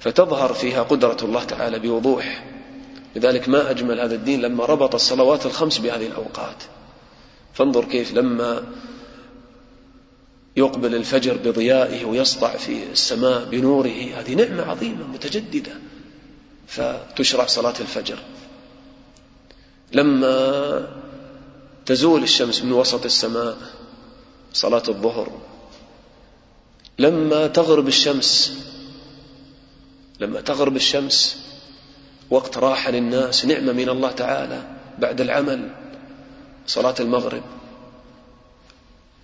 فتظهر 0.00 0.54
فيها 0.54 0.82
قدرة 0.82 1.16
الله 1.22 1.44
تعالى 1.44 1.78
بوضوح. 1.78 2.44
لذلك 3.16 3.48
ما 3.48 3.70
أجمل 3.70 4.00
هذا 4.00 4.14
الدين 4.14 4.40
لما 4.40 4.64
ربط 4.64 4.94
الصلوات 4.94 5.46
الخمس 5.46 5.78
بهذه 5.78 6.06
الأوقات. 6.06 6.62
فانظر 7.54 7.84
كيف 7.84 8.14
لما 8.14 8.64
يقبل 10.56 10.94
الفجر 10.94 11.36
بضيائه 11.36 12.04
ويسطع 12.04 12.56
في 12.56 12.82
السماء 12.92 13.44
بنوره 13.44 14.10
هذه 14.16 14.34
نعمة 14.34 14.62
عظيمة 14.62 15.06
متجددة 15.06 15.72
فتشرع 16.66 17.46
صلاة 17.46 17.74
الفجر. 17.80 18.18
لما 19.92 20.88
تزول 21.86 22.22
الشمس 22.22 22.62
من 22.62 22.72
وسط 22.72 23.04
السماء 23.04 23.56
صلاة 24.52 24.82
الظهر 24.88 25.32
لما 26.98 27.46
تغرب 27.46 27.88
الشمس 27.88 28.58
لما 30.20 30.40
تغرب 30.40 30.76
الشمس 30.76 31.38
وقت 32.30 32.58
راحة 32.58 32.90
للناس 32.90 33.44
نعمة 33.44 33.72
من 33.72 33.88
الله 33.88 34.10
تعالى 34.10 34.62
بعد 34.98 35.20
العمل 35.20 35.70
صلاة 36.66 36.94
المغرب 37.00 37.42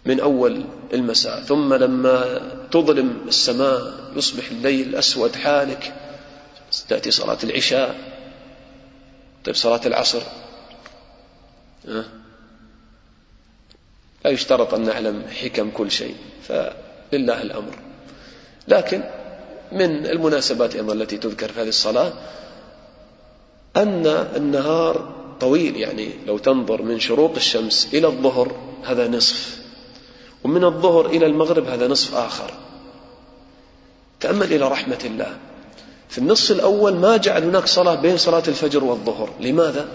من 0.07 0.21
أول 0.21 0.65
المساء 0.93 1.43
ثم 1.43 1.75
لما 1.75 2.41
تظلم 2.71 3.25
السماء 3.29 3.95
يصبح 4.17 4.51
الليل 4.51 4.97
أسود 4.97 5.37
حالك 5.37 5.95
تأتي 6.89 7.11
صلاة 7.11 7.39
العشاء 7.45 8.15
طيب 9.45 9.55
صلاة 9.55 9.81
العصر؟ 9.87 10.23
لا 14.25 14.31
يشترط 14.31 14.75
أن 14.75 14.85
نعلم 14.85 15.23
حكم 15.43 15.71
كل 15.71 15.91
شيء 15.91 16.15
فلله 16.43 17.43
الأمر. 17.43 17.79
لكن 18.69 19.03
من 19.73 20.07
المناسبات 20.07 20.75
أيضا 20.77 20.93
التي 20.93 21.17
تذكر 21.17 21.53
في 21.53 21.61
هذه 21.61 21.69
الصلاة 21.69 22.13
أن 23.77 24.07
النهار 24.37 25.15
طويل 25.41 25.77
يعني 25.77 26.11
لو 26.27 26.39
تنظر 26.39 26.83
من 26.83 27.01
شروق 27.01 27.35
الشمس 27.37 27.89
إلى 27.95 28.07
الظهر 28.07 28.57
هذا 28.85 29.09
نصف 29.09 29.59
ومن 30.45 30.65
الظهر 30.65 31.07
إلى 31.07 31.27
المغرب 31.27 31.69
هذا 31.69 31.89
نصف 31.89 32.15
آخر. 32.15 32.51
تأمل 34.21 34.53
إلى 34.53 34.69
رحمة 34.69 34.99
الله. 35.05 35.37
في 36.09 36.19
النصف 36.19 36.51
الأول 36.51 36.95
ما 36.95 37.17
جعل 37.17 37.45
هناك 37.45 37.67
صلاة 37.67 37.95
بين 37.95 38.17
صلاة 38.17 38.43
الفجر 38.49 38.85
والظهر. 38.85 39.31
لماذا؟ 39.41 39.89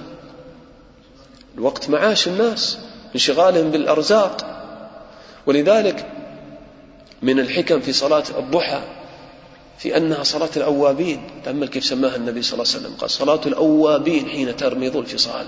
الوقت 1.57 1.89
معاش 1.89 2.27
الناس 2.27 2.77
انشغالهم 3.15 3.71
بالأرزاق. 3.71 4.45
ولذلك 5.45 6.05
من 7.21 7.39
الحكم 7.39 7.79
في 7.79 7.93
صلاة 7.93 8.23
الضحى 8.39 8.81
في 9.77 9.97
أنها 9.97 10.23
صلاة 10.23 10.49
الأوابين. 10.57 11.21
تأمل 11.45 11.67
كيف 11.67 11.85
سماها 11.85 12.15
النبي 12.15 12.41
صلى 12.41 12.53
الله 12.53 12.73
عليه 12.73 12.79
وسلم؟ 12.85 12.95
قال 12.99 13.09
صلاة 13.09 13.41
الأوابين 13.45 14.29
حين 14.29 14.57
ترمض 14.57 14.97
الفصال 14.97 15.45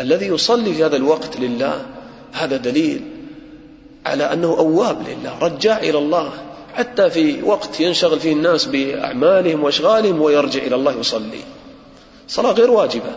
الذي 0.00 0.26
يصلي 0.26 0.74
في 0.74 0.84
هذا 0.84 0.96
الوقت 0.96 1.36
لله 1.36 1.86
هذا 2.32 2.56
دليل 2.56 3.02
على 4.06 4.32
أنه 4.32 4.48
أواب 4.48 5.08
لله 5.08 5.38
رجاع 5.38 5.78
إلى 5.78 5.98
الله. 5.98 6.32
حتى 6.74 7.10
في 7.10 7.42
وقت 7.42 7.80
ينشغل 7.80 8.20
فيه 8.20 8.32
الناس 8.32 8.64
بأعمالهم 8.64 9.64
وأشغالهم 9.64 10.20
ويرجع 10.20 10.62
إلى 10.62 10.74
الله 10.74 10.98
يصلي. 10.98 11.40
صلاة 12.28 12.52
غير 12.52 12.70
واجبة. 12.70 13.16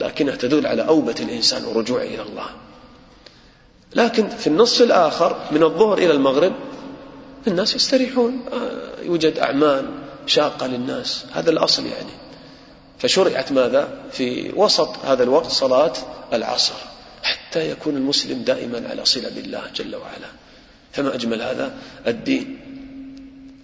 لكنها 0.00 0.36
تدل 0.36 0.66
على 0.66 0.88
أوبة 0.88 1.14
الإنسان 1.20 1.64
ورجوعه 1.64 2.02
إلى 2.02 2.22
الله. 2.22 2.46
لكن 3.94 4.28
في 4.28 4.46
النصف 4.46 4.82
الآخر 4.82 5.40
من 5.50 5.62
الظهر 5.62 5.98
إلى 5.98 6.12
المغرب 6.12 6.52
الناس 7.46 7.74
يستريحون. 7.74 8.40
آه، 8.52 9.02
يوجد 9.02 9.38
أعمال 9.38 9.84
شاقة 10.26 10.66
للناس. 10.66 11.24
هذا 11.32 11.50
الأصل 11.50 11.86
يعني. 11.86 12.10
فشرعت 12.98 13.52
ماذا؟ 13.52 13.88
في 14.12 14.52
وسط 14.56 14.96
هذا 15.04 15.22
الوقت 15.22 15.50
صلاة 15.50 15.92
العصر 16.32 16.74
حتى 17.22 17.70
يكون 17.70 17.96
المسلم 17.96 18.42
دائما 18.42 18.88
على 18.88 19.04
صلة 19.04 19.28
بالله 19.28 19.62
جل 19.76 19.96
وعلا. 19.96 20.28
فما 20.92 21.14
أجمل 21.14 21.42
هذا؟ 21.42 21.72
الدين. 22.06 22.60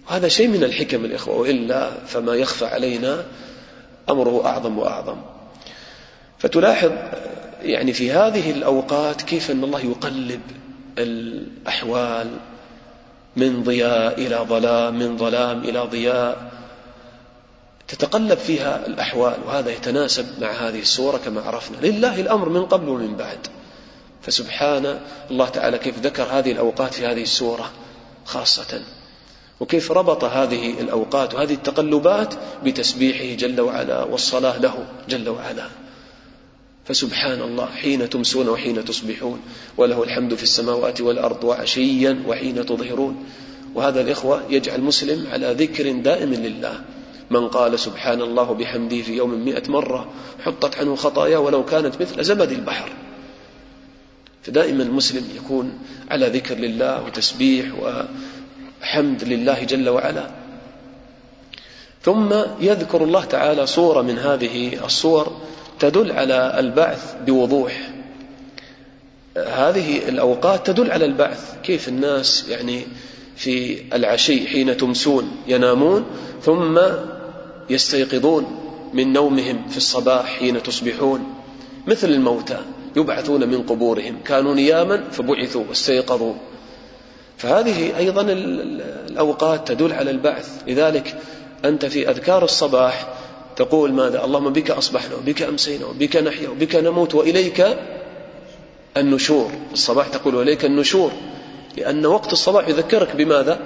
وهذا 0.09 0.27
شيء 0.27 0.47
من 0.47 0.63
الحكم 0.63 1.05
الإخوة. 1.05 1.35
وإلا 1.35 2.05
فما 2.05 2.35
يخفى 2.35 2.65
علينا 2.65 3.25
أمره 4.09 4.45
أعظم 4.45 4.77
وأعظم. 4.77 5.17
فتلاحظ 6.39 6.91
يعني 7.61 7.93
في 7.93 8.11
هذه 8.11 8.51
الأوقات 8.51 9.21
كيف 9.21 9.51
أن 9.51 9.63
الله 9.63 9.79
يقلب 9.79 10.41
الأحوال 10.97 12.27
من 13.35 13.63
ضياء 13.63 14.21
إلى 14.21 14.35
ظلام 14.35 14.99
من 14.99 15.17
ظلام 15.17 15.59
إلى 15.59 15.79
ضياء 15.79 16.51
تتقلب 17.87 18.37
فيها 18.37 18.85
الأحوال 18.87 19.35
وهذا 19.45 19.69
يتناسب 19.71 20.25
مع 20.41 20.51
هذه 20.51 20.79
السورة 20.79 21.17
كما 21.17 21.41
عرفنا. 21.41 21.77
لله 21.87 22.21
الأمر 22.21 22.49
من 22.49 22.65
قبل 22.65 22.89
ومن 22.89 23.15
بعد. 23.15 23.47
فسبحان 24.21 24.99
الله 25.31 25.49
تعالى 25.49 25.77
كيف 25.77 25.99
ذكر 25.99 26.23
هذه 26.23 26.51
الأوقات 26.51 26.93
في 26.93 27.05
هذه 27.05 27.21
السورة 27.21 27.71
خاصة 28.25 28.81
وكيف 29.59 29.91
ربط 29.91 30.23
هذه 30.23 30.81
الأوقات 30.81 31.33
وهذه 31.33 31.53
التقلبات 31.53 32.33
بتسبيحه 32.63 33.35
جل 33.35 33.61
وعلا 33.61 34.03
والصلاة 34.03 34.57
له 34.57 34.85
جل 35.09 35.29
وعلا. 35.29 35.67
فسبحان 36.87 37.41
الله 37.41 37.65
حين 37.65 38.09
تمسون 38.09 38.49
وحين 38.49 38.85
تصبحون 38.85 39.39
وله 39.77 40.03
الحمد 40.03 40.33
في 40.33 40.43
السماوات 40.43 41.01
والأرض 41.01 41.43
وعشيا 41.43 42.23
وحين 42.27 42.65
تظهرون. 42.65 43.23
وهذا 43.75 44.01
الإخوة 44.01 44.43
يجعل 44.49 44.81
مسلم 44.81 45.27
على 45.31 45.53
ذكر 45.53 45.91
دائم 45.91 46.33
لله. 46.33 46.81
من 47.31 47.47
قال 47.47 47.79
سبحان 47.79 48.21
الله 48.21 48.53
بحمده 48.53 49.01
في 49.01 49.13
يوم 49.17 49.45
مئة 49.45 49.71
مرة 49.71 50.11
حطت 50.39 50.77
عنه 50.77 50.95
خطايا 50.95 51.37
ولو 51.37 51.65
كانت 51.65 52.01
مثل 52.01 52.23
زبد 52.23 52.51
البحر. 52.51 52.91
فدائما 54.43 54.83
المسلم 54.83 55.23
يكون 55.35 55.79
على 56.11 56.27
ذكر 56.27 56.55
لله 56.55 57.05
وتسبيح 57.05 57.65
وحمد 57.79 59.23
لله 59.23 59.63
جل 59.63 59.89
وعلا. 59.89 60.31
ثم 62.03 62.33
يذكر 62.61 63.03
الله 63.03 63.23
تعالى 63.23 63.67
صورة 63.67 64.01
من 64.01 64.17
هذه 64.17 64.85
الصور. 64.85 65.37
تدل 65.79 66.11
على 66.11 66.59
البعث 66.59 67.15
بوضوح. 67.25 67.89
هذه 69.37 70.09
الأوقات 70.09 70.67
تدل 70.67 70.91
على 70.91 71.05
البعث. 71.05 71.55
كيف 71.63 71.87
الناس 71.87 72.45
يعني 72.49 72.87
في 73.35 73.83
العشي 73.93 74.47
حين 74.47 74.77
تمسون 74.77 75.31
ينامون 75.47 76.05
ثم 76.43 76.79
يستيقظون 77.69 78.45
من 78.93 79.13
نومهم 79.13 79.67
في 79.69 79.77
الصباح 79.77 80.25
حين 80.25 80.63
تصبحون 80.63 81.33
مثل 81.87 82.09
الموتى 82.09 82.59
يبعثون 82.95 83.47
من 83.49 83.63
قبورهم. 83.63 84.19
كانوا 84.25 84.55
نياما 84.55 85.03
فبعثوا 85.11 85.63
واستيقظوا. 85.69 86.33
فهذه 87.37 87.97
أيضا 87.97 88.21
الأوقات 89.09 89.67
تدل 89.67 89.93
على 89.93 90.11
البعث. 90.11 90.63
لذلك 90.67 91.15
أنت 91.65 91.85
في 91.85 92.09
أذكار 92.09 92.43
الصباح 92.43 93.16
تقول 93.57 93.93
ماذا؟ 93.93 94.25
اللهم 94.25 94.49
بك 94.53 94.71
أصبحنا 94.71 95.15
وبك 95.15 95.41
أمسينا 95.41 95.85
وبك 95.85 96.15
نحيا 96.15 96.49
وبك 96.49 96.75
نموت 96.75 97.15
وإليك 97.15 97.77
النشور. 98.97 99.51
الصباح 99.73 100.07
تقول 100.07 100.35
وإليك 100.35 100.65
النشور. 100.65 101.11
لأن 101.77 102.05
وقت 102.05 102.33
الصباح 102.33 102.67
يذكرك 102.67 103.15
بماذا؟ 103.15 103.59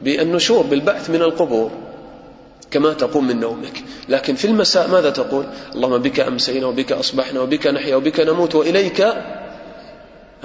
بالنشور 0.00 0.62
بالبعث 0.62 1.10
من 1.10 1.22
القبور 1.22 1.70
كما 2.70 2.92
تقوم 2.92 3.26
من 3.26 3.40
نومك. 3.40 3.84
لكن 4.08 4.34
في 4.34 4.44
المساء 4.44 4.88
ماذا 4.88 5.10
تقول؟ 5.10 5.44
اللهم 5.74 5.98
بك 5.98 6.20
أمسينا 6.20 6.66
وبك 6.66 6.92
أصبحنا 6.92 7.40
وبك 7.40 7.66
نحيا 7.66 7.96
وبك 7.96 8.20
نموت 8.20 8.54
وإليك 8.54 9.00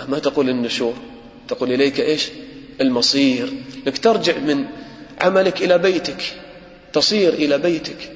ما 0.07 0.19
تقول 0.19 0.49
النشور؟ 0.49 0.93
تقول 1.47 1.71
إليك 1.71 1.99
إيش؟ 1.99 2.29
المصير. 2.81 3.53
انك 3.87 3.97
ترجع 3.97 4.37
من 4.37 4.65
عملك 5.21 5.61
إلى 5.61 5.77
بيتك 5.77 6.23
تصير 6.93 7.33
إلى 7.33 7.57
بيتك. 7.57 8.11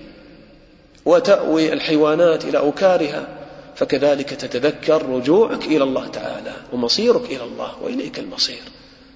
وتأوي 1.06 1.74
الحيوانات 1.74 2.46
إلى 2.46 2.58
أوكارها 2.58 3.28
فكذلك 3.76 4.30
تتذكر 4.30 5.06
رجوعك 5.06 5.66
إلى 5.66 5.84
الله 5.84 6.08
تعالى 6.08 6.54
ومصيرك 6.74 7.26
إلى 7.26 7.44
الله 7.44 7.84
وإليك 7.84 8.20
المصير. 8.20 8.62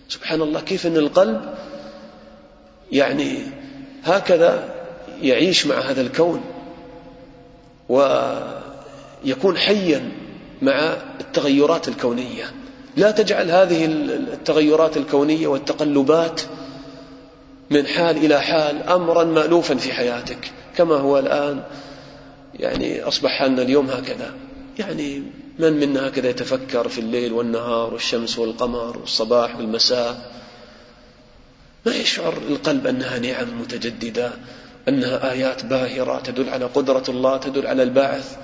سبحان 0.10 0.42
الله 0.42 0.62
كيف 0.62 0.88
أن 0.88 0.98
القلب 0.98 1.42
يعني 2.92 3.38
هكذا 4.04 4.74
يعيش 5.22 5.66
مع 5.66 5.76
هذا 5.76 6.02
الكون 6.02 6.42
ويكون 7.90 9.58
حيا 9.58 10.12
مع 10.62 10.98
التغيرات 11.20 11.88
الكونية. 11.88 12.52
لا 12.98 13.12
تجعل 13.12 13.52
هذه 13.52 13.86
التغيرات 14.34 14.98
الكونية 14.98 15.48
والتقلبات 15.48 16.42
من 17.70 17.88
حال 17.88 18.18
إلى 18.18 18.42
حال 18.42 18.84
امرا 18.84 19.24
مالوفا 19.24 19.76
في 19.76 19.94
حياتك. 19.94 20.52
كما 20.78 20.96
هو 20.96 21.20
الآن 21.20 21.64
يعني 22.54 23.04
أصبح 23.04 23.40
حالنا 23.40 23.62
اليوم 23.62 23.90
هكذا. 23.90 24.34
يعني 24.80 25.24
من 25.60 25.74
منا 25.74 26.08
هكذا 26.08 26.30
يتفكر 26.30 26.88
في 26.88 26.98
الليل 26.98 27.34
والنهار 27.34 27.94
والشمس 27.94 28.40
والقمر 28.40 28.98
والصباح 28.98 29.56
والمساء؟ 29.56 30.32
ما 31.86 31.96
يشعر 31.96 32.38
القلب 32.38 32.88
أنها 32.88 33.20
نعم 33.20 33.62
متجددة 33.62 34.32
أنها 34.88 35.32
آيات 35.32 35.66
باهرة 35.66 36.20
تدل 36.20 36.50
على 36.50 36.66
قدرة 36.66 37.04
الله 37.10 37.38
تدل 37.38 37.68
على 37.68 37.84
البعث؟ 37.84 38.38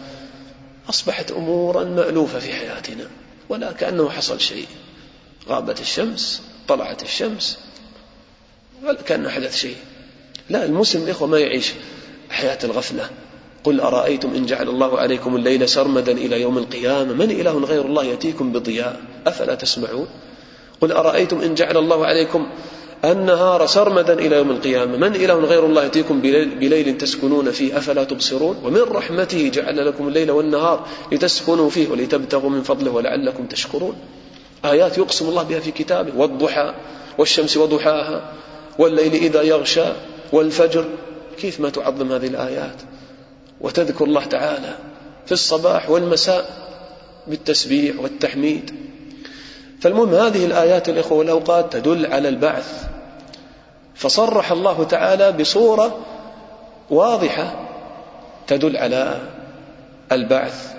أصبحت 0.89 1.31
أمورا 1.31 1.83
مألوفة 1.83 2.39
في 2.39 2.53
حياتنا 2.53 3.07
ولا 3.49 3.71
كأنه 3.71 4.09
حصل 4.09 4.39
شيء. 4.39 4.67
غابت 5.47 5.81
الشمس 5.81 6.41
طلعت 6.67 7.03
الشمس 7.03 7.59
ولا 8.83 9.01
كان 9.01 9.29
حدث 9.29 9.55
شيء. 9.55 9.77
لا 10.49 10.65
المسلم 10.65 11.03
الاخوه 11.03 11.27
ما 11.27 11.39
يعيش 11.39 11.73
حياة 12.29 12.59
الغفلة. 12.63 13.09
قل 13.63 13.79
أرأيتم 13.79 14.35
إن 14.35 14.45
جعل 14.45 14.69
الله 14.69 14.99
عليكم 14.99 15.35
الليل 15.35 15.69
سرمدا 15.69 16.11
إلى 16.11 16.41
يوم 16.41 16.57
القيامة؟ 16.57 17.13
من 17.13 17.31
إله 17.31 17.57
غير 17.57 17.85
الله 17.85 18.03
يأتيكم 18.03 18.51
بضياء؟ 18.51 18.99
أفلا 19.27 19.55
تسمعون؟ 19.55 20.07
قل 20.81 20.91
أرأيتم 20.91 21.41
إن 21.41 21.55
جعل 21.55 21.77
الله 21.77 22.05
عليكم 22.05 22.47
النهار 23.05 23.65
سرمدا 23.65 24.13
إلى 24.13 24.35
يوم 24.35 24.51
القيامة؟ 24.51 24.97
من 24.97 25.15
إله 25.15 25.33
غير 25.33 25.65
الله 25.65 25.83
يأتيكم 25.83 26.21
بليل, 26.21 26.49
بليل 26.55 26.97
تسكنون 26.97 27.51
فيه؟ 27.51 27.77
أفلا 27.77 28.03
تبصرون؟ 28.03 28.57
ومن 28.63 28.81
رحمته 28.81 29.49
جعل 29.53 29.87
لكم 29.87 30.07
الليل 30.07 30.31
والنهار 30.31 30.87
لتسكنوا 31.11 31.69
فيه 31.69 31.89
ولتبتغوا 31.89 32.49
من 32.49 32.63
فضله 32.63 32.91
ولعلكم 32.91 33.45
تشكرون. 33.45 33.95
آيات 34.65 34.97
يقسم 34.97 35.29
الله 35.29 35.43
بها 35.43 35.59
في 35.59 35.71
كتابه. 35.71 36.11
والضحى 36.17 36.73
والشمس 37.17 37.57
وضحاها 37.57 38.33
والليل 38.79 39.13
إذا 39.13 39.41
يغشى 39.41 39.85
والفجر 40.31 40.85
كيف 41.39 41.59
ما 41.59 41.69
تعظم 41.69 42.11
هذه 42.11 42.27
الآيات؟ 42.27 42.75
وتذكر 43.61 44.05
الله 44.05 44.25
تعالى 44.25 44.75
في 45.25 45.31
الصباح 45.31 45.89
والمساء 45.89 46.69
بالتسبيح 47.27 47.99
والتحميد. 47.99 48.75
فالمهم 49.81 50.13
هذه 50.13 50.45
الآيات 50.45 50.89
الإخوة 50.89 51.17
والأوقات 51.17 51.73
تدل 51.73 52.05
على 52.05 52.29
البعث. 52.29 52.87
فصرح 53.95 54.51
الله 54.51 54.83
تعالى 54.83 55.31
بصورة 55.31 56.05
واضحة 56.89 57.69
تدل 58.47 58.77
على 58.77 59.21
البعث. 60.11 60.73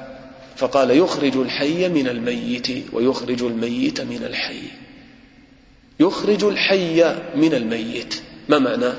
فقال 0.57 0.91
يخرج 0.91 1.37
الحي 1.37 1.89
من 1.89 2.09
الميت 2.09 2.69
ويخرج 2.93 3.43
الميت 3.43 4.01
من 4.01 4.25
الحي. 4.25 4.63
يخرج 6.01 6.45
الحي 6.45 7.15
من 7.35 7.55
الميت. 7.55 8.23
ما 8.49 8.59
معناه 8.59 8.95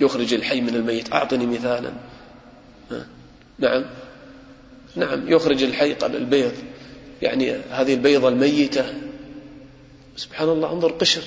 يخرج 0.00 0.34
الحي 0.34 0.60
من 0.60 0.74
الميت. 0.74 1.12
أعطني 1.12 1.46
مثالا. 1.46 1.92
نعم. 3.58 3.84
نعم 4.96 5.28
يخرج 5.32 5.62
الحي 5.62 5.94
قبل 5.94 6.16
البيض. 6.16 6.52
يعني 7.22 7.52
هذه 7.52 7.94
البيضة 7.94 8.28
الميتة. 8.28 8.94
سبحان 10.16 10.48
الله 10.48 10.72
انظر 10.72 10.92
قشر. 10.92 11.22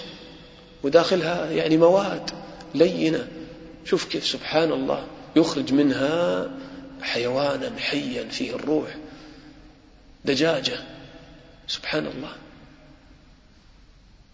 وداخلها 0.83 1.51
يعني 1.51 1.77
مواد 1.77 2.31
لينة. 2.75 3.27
شوف 3.85 4.05
كيف 4.05 4.25
سبحان 4.27 4.71
الله 4.71 5.07
يخرج 5.35 5.73
منها 5.73 6.49
حيوانا 7.01 7.71
حيا 7.79 8.23
فيه 8.23 8.55
الروح. 8.55 8.95
دجاجة. 10.25 10.77
سبحان 11.67 12.05
الله. 12.05 12.31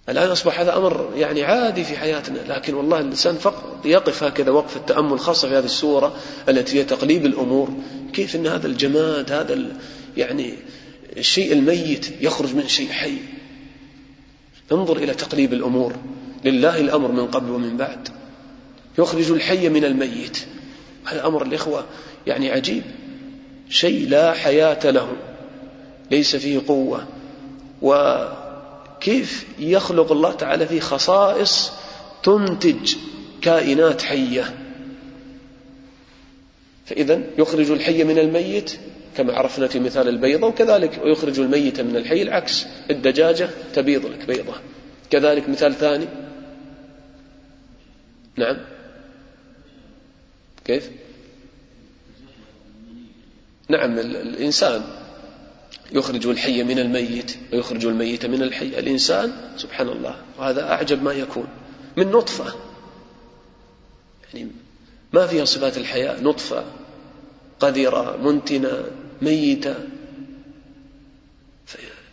الآن 0.09 0.29
أصبح 0.29 0.59
هذا 0.59 0.77
أمر 0.77 1.09
يعني 1.15 1.43
عادي 1.43 1.83
في 1.83 1.97
حياتنا 1.97 2.39
لكن 2.47 2.73
والله 2.73 2.99
الإنسان 2.99 3.35
فقط 3.35 3.85
يقف 3.85 4.23
هكذا 4.23 4.51
وقفة 4.51 4.79
تأمل 4.79 5.19
خاصة 5.19 5.49
في 5.49 5.55
هذه 5.55 5.65
السورة 5.65 6.15
التي 6.49 6.79
هي 6.79 6.83
تقليب 6.83 7.25
الأمور. 7.25 7.69
كيف 8.13 8.35
أن 8.35 8.47
هذا 8.47 8.67
الجماد 8.67 9.31
هذا 9.31 9.57
يعني 10.17 10.53
الشيء 11.17 11.53
الميت 11.53 12.21
يخرج 12.21 12.55
من 12.55 12.67
شيء 12.67 12.89
حي؟ 12.89 13.17
انظر 14.71 14.97
إلى 14.97 15.13
تقليب 15.13 15.53
الأمور. 15.53 15.95
لله 16.45 16.79
الأمر 16.79 17.11
من 17.11 17.27
قبل 17.27 17.51
ومن 17.51 17.77
بعد. 17.77 18.09
يخرج 18.97 19.31
الحي 19.31 19.69
من 19.69 19.85
الميت. 19.85 20.37
هذا 21.05 21.27
أمر 21.27 21.41
الإخوة 21.43 21.85
يعني 22.27 22.51
عجيب. 22.51 22.83
شيء 23.69 24.09
لا 24.09 24.33
حياة 24.33 24.91
له 24.91 25.07
ليس 26.11 26.35
فيه 26.35 26.61
قوة. 26.67 27.07
وكيف 28.99 29.45
يخلق 29.59 30.11
الله 30.11 30.31
تعالى 30.31 30.67
فيه 30.67 30.79
خصائص 30.79 31.71
تنتج 32.23 32.95
كائنات 33.41 34.01
حية؟ 34.01 34.55
فإذا 36.85 37.21
يخرج 37.37 37.71
الحي 37.71 38.03
من 38.03 38.19
الميت 38.19 38.79
كما 39.17 39.33
عرفنا 39.33 39.67
في 39.67 39.79
مثال 39.79 40.07
البيضة 40.07 40.47
وكذلك 40.47 40.99
يخرج 41.03 41.39
الميت 41.39 41.81
من 41.81 41.95
الحي 41.95 42.21
العكس 42.21 42.65
الدجاجة 42.89 43.49
تبيض 43.73 44.05
لك 44.05 44.25
بيضة. 44.25 44.53
كذلك 45.09 45.49
مثال 45.49 45.73
ثاني. 45.73 46.07
نعم. 48.35 48.57
كيف؟ 50.65 50.89
نعم 53.69 53.99
الإنسان 53.99 54.98
يخرج 55.91 56.27
الحي 56.27 56.63
من 56.63 56.79
الميت 56.79 57.37
ويخرج 57.53 57.85
الميت 57.85 58.25
من 58.25 58.43
الحي. 58.43 58.65
الإنسان 58.65 59.31
سبحان 59.57 59.89
الله 59.89 60.15
وهذا 60.39 60.71
أعجب 60.71 61.03
ما 61.03 61.13
يكون 61.13 61.47
من 61.97 62.11
نطفة. 62.11 62.53
يعني 64.33 64.51
ما 65.13 65.27
فيها 65.27 65.45
صفات 65.45 65.77
الحياة 65.77 66.21
نطفة 66.21 66.63
قذرة 67.59 68.17
منتنة 68.17 68.83
ميتة. 69.21 69.75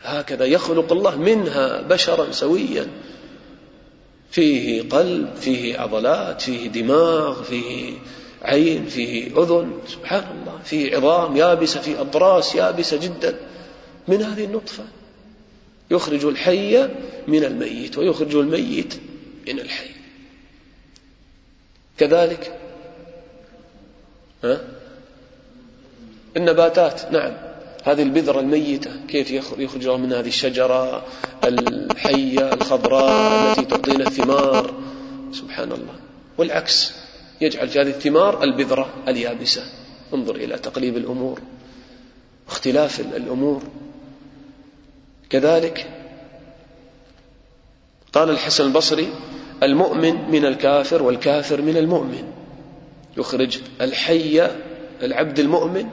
هكذا 0.02 0.44
يخلق 0.44 0.92
الله 0.92 1.16
منها 1.16 1.82
بشرا 1.82 2.32
سويا. 2.32 2.86
فيه 4.30 4.88
قلب 4.88 5.34
فيه 5.34 5.78
عضلات 5.78 6.42
فيه 6.42 6.68
دماغ 6.68 7.42
فيه 7.42 7.94
عين 8.42 8.86
فيه 8.86 9.42
أذن 9.42 9.72
سبحان 9.88 10.24
الله. 10.40 10.58
فيه 10.64 10.96
عظام 10.96 11.36
يابسة 11.36 11.80
فيه 11.80 12.00
أضراس 12.00 12.54
يابسة 12.54 12.96
جدا. 12.96 13.36
من 14.08 14.22
هذه 14.22 14.44
النطفة. 14.44 14.84
يخرج 15.90 16.24
الحي 16.24 16.88
من 17.28 17.44
الميت 17.44 17.98
ويخرج 17.98 18.36
الميت 18.36 18.94
من 19.48 19.60
الحي. 19.60 19.90
كذلك 21.98 22.58
ها؟ 24.44 24.60
النباتات 26.36 27.12
نعم. 27.12 27.32
هذه 27.84 28.02
البذرة 28.02 28.40
الميتة 28.40 28.90
كيف 29.08 29.30
يخرج 29.58 29.88
من 29.88 30.12
هذه 30.12 30.28
الشجرة 30.28 31.06
الحية 31.44 32.52
الخضراء 32.52 33.50
التي 33.50 33.64
تعطينا 33.64 34.06
الثمار. 34.06 34.74
سبحان 35.32 35.72
الله. 35.72 35.94
والعكس 36.38 36.92
يجعل 37.40 37.68
في 37.68 37.80
هذه 37.80 37.88
الثمار 37.88 38.42
البذرة 38.42 38.94
اليابسة. 39.08 39.62
انظر 40.14 40.36
إلى 40.36 40.58
تقليب 40.58 40.96
الأمور. 40.96 41.40
اختلاف 42.48 43.00
الأمور. 43.00 43.62
كذلك 45.30 45.86
قال 48.12 48.30
الحسن 48.30 48.66
البصري 48.66 49.12
المؤمن 49.62 50.30
من 50.30 50.44
الكافر 50.44 51.02
والكافر 51.02 51.62
من 51.62 51.76
المؤمن. 51.76 52.32
يخرج 53.16 53.58
الحي 53.80 54.50
العبد 55.02 55.38
المؤمن 55.38 55.88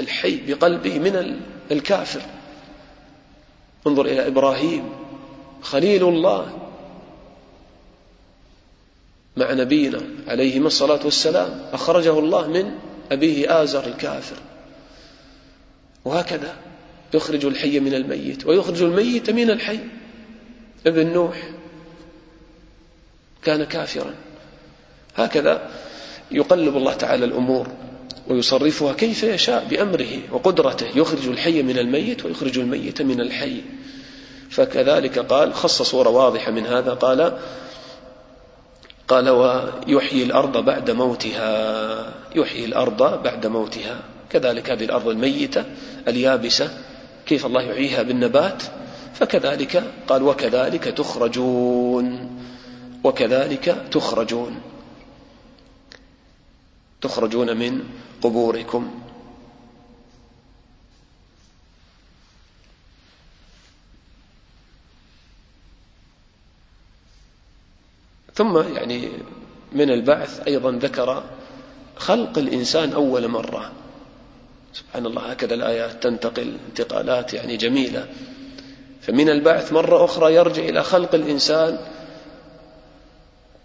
الحي 0.00 0.40
بقلبه 0.46 0.98
من 0.98 1.40
الكافر. 1.70 2.22
انظر 3.86 4.06
إلى 4.06 4.26
إبراهيم 4.26 4.92
خليل 5.62 6.08
الله. 6.08 6.58
مع 9.36 9.52
نبينا 9.52 10.00
عليهما 10.28 10.66
الصلاة 10.66 11.00
والسلام 11.04 11.60
أخرجه 11.72 12.18
الله 12.18 12.48
من 12.48 12.78
أبيه 13.12 13.62
آزر 13.62 13.86
الكافر. 13.86 14.36
وهكذا. 16.04 16.71
يخرج 17.14 17.44
الحي 17.44 17.80
من 17.80 17.94
الميت. 17.94 18.46
ويخرج 18.46 18.82
الميت 18.82 19.30
من 19.30 19.50
الحي. 19.50 19.78
ابن 20.86 21.06
نوح 21.06 21.42
كان 23.42 23.64
كافرا. 23.64 24.14
هكذا 25.16 25.70
يقلب 26.30 26.76
الله 26.76 26.94
تعالى 26.94 27.24
الأمور 27.24 27.68
ويصرفها 28.28 28.92
كيف 28.92 29.22
يشاء 29.22 29.66
بأمره 29.70 30.18
وقدرته. 30.32 30.86
يخرج 30.94 31.28
الحي 31.28 31.62
من 31.62 31.78
الميت 31.78 32.24
ويخرج 32.24 32.58
الميت 32.58 33.02
من 33.02 33.20
الحي. 33.20 33.62
فكذلك 34.50 35.18
قال 35.18 35.54
خص 35.54 35.82
صورة 35.82 36.08
واضحة 36.08 36.50
من 36.50 36.66
هذا. 36.66 36.94
قال 36.94 37.38
قال 39.08 39.30
ويحيي 39.30 40.22
الأرض 40.22 40.64
بعد 40.64 40.90
موتها. 40.90 42.14
يحيي 42.36 42.64
الأرض 42.64 43.22
بعد 43.22 43.46
موتها. 43.46 44.00
كذلك 44.30 44.70
هذه 44.70 44.84
الأرض 44.84 45.08
الميتة 45.08 45.64
اليابسة. 46.08 46.78
كيف 47.26 47.46
الله 47.46 47.62
يحييها 47.62 48.02
بالنبات؟ 48.02 48.62
فكذلك 49.14 49.92
قال 50.08 50.22
وكذلك 50.22 50.84
تخرجون 50.84 52.30
وكذلك 53.04 53.88
تخرجون. 53.92 54.60
تخرجون 57.00 57.56
من 57.56 57.84
قبوركم. 58.22 58.90
ثم 68.34 68.58
يعني 68.76 69.08
من 69.72 69.90
البعث 69.90 70.40
أيضا 70.46 70.70
ذكر 70.72 71.24
خلق 71.96 72.38
الإنسان 72.38 72.92
أول 72.92 73.28
مرة. 73.28 73.81
سبحان 74.72 75.06
الله 75.06 75.22
هكذا 75.22 75.54
الآيات 75.54 76.02
تنتقل 76.02 76.56
انتقالات 76.68 77.34
يعني 77.34 77.56
جميلة. 77.56 78.06
فمن 79.02 79.28
البعث 79.28 79.72
مرة 79.72 80.04
أخرى 80.04 80.34
يرجع 80.34 80.62
إلى 80.62 80.82
خلق 80.82 81.14
الإنسان. 81.14 81.78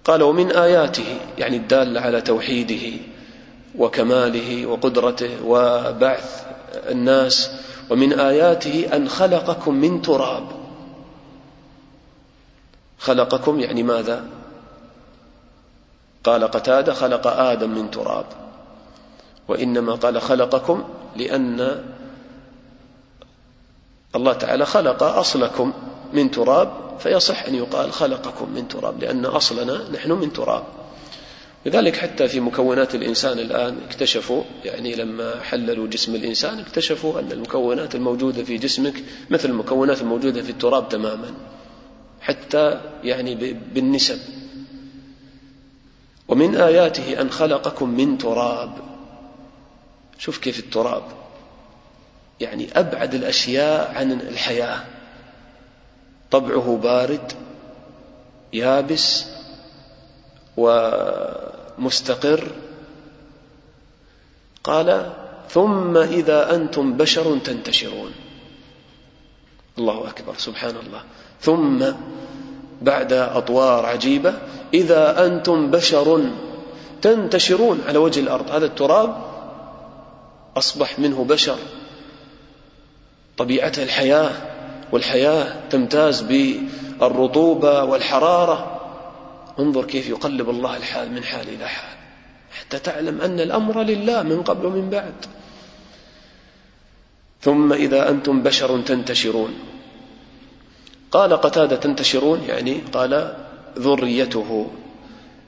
قال 0.06 0.24
ومن 0.24 0.52
آياته 0.52 1.18
يعني 1.38 1.58
الدالة 1.58 2.02
على 2.02 2.22
توحيده 2.22 2.98
وكماله 3.78 4.66
وقدرته 4.66 5.44
وبعث 5.46 6.46
الناس. 6.90 7.52
ومن 7.90 8.20
آياته 8.20 8.90
أن 8.94 9.10
خلقكم 9.10 9.74
من 9.74 10.02
تراب. 10.02 10.48
خلقكم 13.00 13.60
يعني 13.60 13.84
ماذا؟ 13.84 14.26
قال 16.24 16.44
قتادة 16.44 16.94
خلق 16.94 17.28
آدم 17.28 17.70
من 17.70 17.92
تراب. 17.92 18.47
وإنما 19.48 19.96
قال 19.96 20.22
خلقكم 20.22 20.84
لأن 21.16 21.84
الله 24.16 24.34
تعالى 24.34 24.66
خلق 24.66 25.04
أصلكم 25.04 25.74
من 26.14 26.32
تراب 26.32 26.98
فيصح 27.00 27.44
أن 27.44 27.56
يقال 27.56 27.92
خلقكم 27.92 28.50
من 28.56 28.68
تراب 28.68 29.04
لأن 29.04 29.26
أصلنا 29.26 29.90
نحن 29.94 30.12
من 30.12 30.34
تراب. 30.34 30.64
لذلك 31.66 31.96
حتى 31.96 32.28
في 32.28 32.40
مكونات 32.40 32.96
الإنسان 32.96 33.40
الآن 33.40 33.78
اكتشفوا 33.88 34.44
يعني 34.66 34.96
لما 34.96 35.42
حللوا 35.42 35.88
جسم 35.88 36.16
الإنسان 36.16 36.60
اكتشفوا 36.60 37.20
أن 37.20 37.32
المكونات 37.32 37.96
الموجودة 37.96 38.44
في 38.44 38.58
جسمك 38.58 39.04
مثل 39.30 39.50
المكونات 39.50 40.02
الموجودة 40.02 40.42
في 40.42 40.50
التراب 40.50 40.90
تماما 40.90 41.34
حتى 42.22 42.82
يعني 43.04 43.36
بالنسب. 43.74 44.20
ومن 46.28 46.56
آياته 46.56 47.22
أن 47.22 47.30
خلقكم 47.30 47.90
من 47.90 48.18
تراب. 48.18 48.97
شوف 50.18 50.38
كيف 50.38 50.60
التراب. 50.60 51.04
يعني 52.40 52.80
أبعد 52.80 53.14
الأشياء 53.14 53.94
عن 53.96 54.12
الحياة. 54.12 54.84
طبعه 56.32 56.80
بارد 56.84 57.34
يابس 58.54 59.26
ومستقر. 60.58 62.48
قال 64.64 65.14
ثم 65.50 65.98
إذا 65.98 66.56
أنتم 66.56 66.98
بشر 66.98 67.38
تنتشرون. 67.38 68.12
الله 69.78 70.10
أكبر 70.10 70.34
سبحان 70.38 70.76
الله. 70.76 71.04
ثم 71.42 71.86
بعد 72.82 73.14
أطوار 73.14 73.86
عجيبة 73.86 74.34
إذا 74.74 75.26
أنتم 75.26 75.72
بشر 75.72 76.22
تنتشرون 77.02 77.82
على 77.88 77.98
وجه 77.98 78.20
الأرض. 78.20 78.52
هذا 78.52 78.66
التراب 78.66 79.27
أصبح 80.58 81.00
منه 81.00 81.24
بشر. 81.24 81.58
طبيعته 83.38 83.84
الحياة 83.84 84.32
والحياة 84.92 85.70
تمتاز 85.70 86.22
بالرطوبة 86.22 87.84
والحرارة. 87.84 88.82
انظر 89.60 89.86
كيف 89.86 90.10
يقلب 90.10 90.50
الله 90.50 90.78
الحال 90.78 91.12
من 91.12 91.24
حال 91.24 91.50
إلى 91.50 91.68
حال. 91.68 91.98
حتى 92.52 92.80
تعلم 92.80 93.22
أن 93.22 93.40
الأمر 93.40 93.82
لله 93.84 94.24
من 94.24 94.44
قبل 94.44 94.66
ومن 94.66 94.90
بعد. 94.90 95.14
ثم 97.42 97.74
إذا 97.74 98.10
أنتم 98.10 98.44
بشر 98.44 98.82
تنتشرون. 98.82 99.54
قال 101.12 101.34
قتادة 101.34 101.76
تنتشرون 101.76 102.44
يعني 102.44 102.82
قال 102.94 103.38
ذريته. 103.78 104.72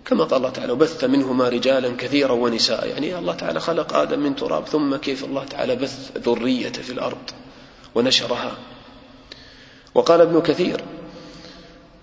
كما 0.10 0.24
قال 0.24 0.38
الله 0.38 0.50
تعالى 0.50 0.72
وبث 0.72 1.04
منهما 1.04 1.50
رجالا 1.50 1.96
كثيرا 1.98 2.32
ونساء. 2.32 2.88
يعني 2.88 3.20
الله 3.20 3.34
تعالى 3.34 3.60
خلق 3.60 3.96
آدم 3.96 4.20
من 4.20 4.36
تراب 4.36 4.68
ثم 4.68 4.96
كيف 4.96 5.24
الله 5.24 5.44
تعالى 5.44 5.76
بث 5.76 6.18
ذريته 6.18 6.82
في 6.82 6.94
الأرض 6.94 7.18
ونشرها. 7.96 8.52
وقال 9.96 10.22
ابن 10.22 10.42
كثير 10.42 10.82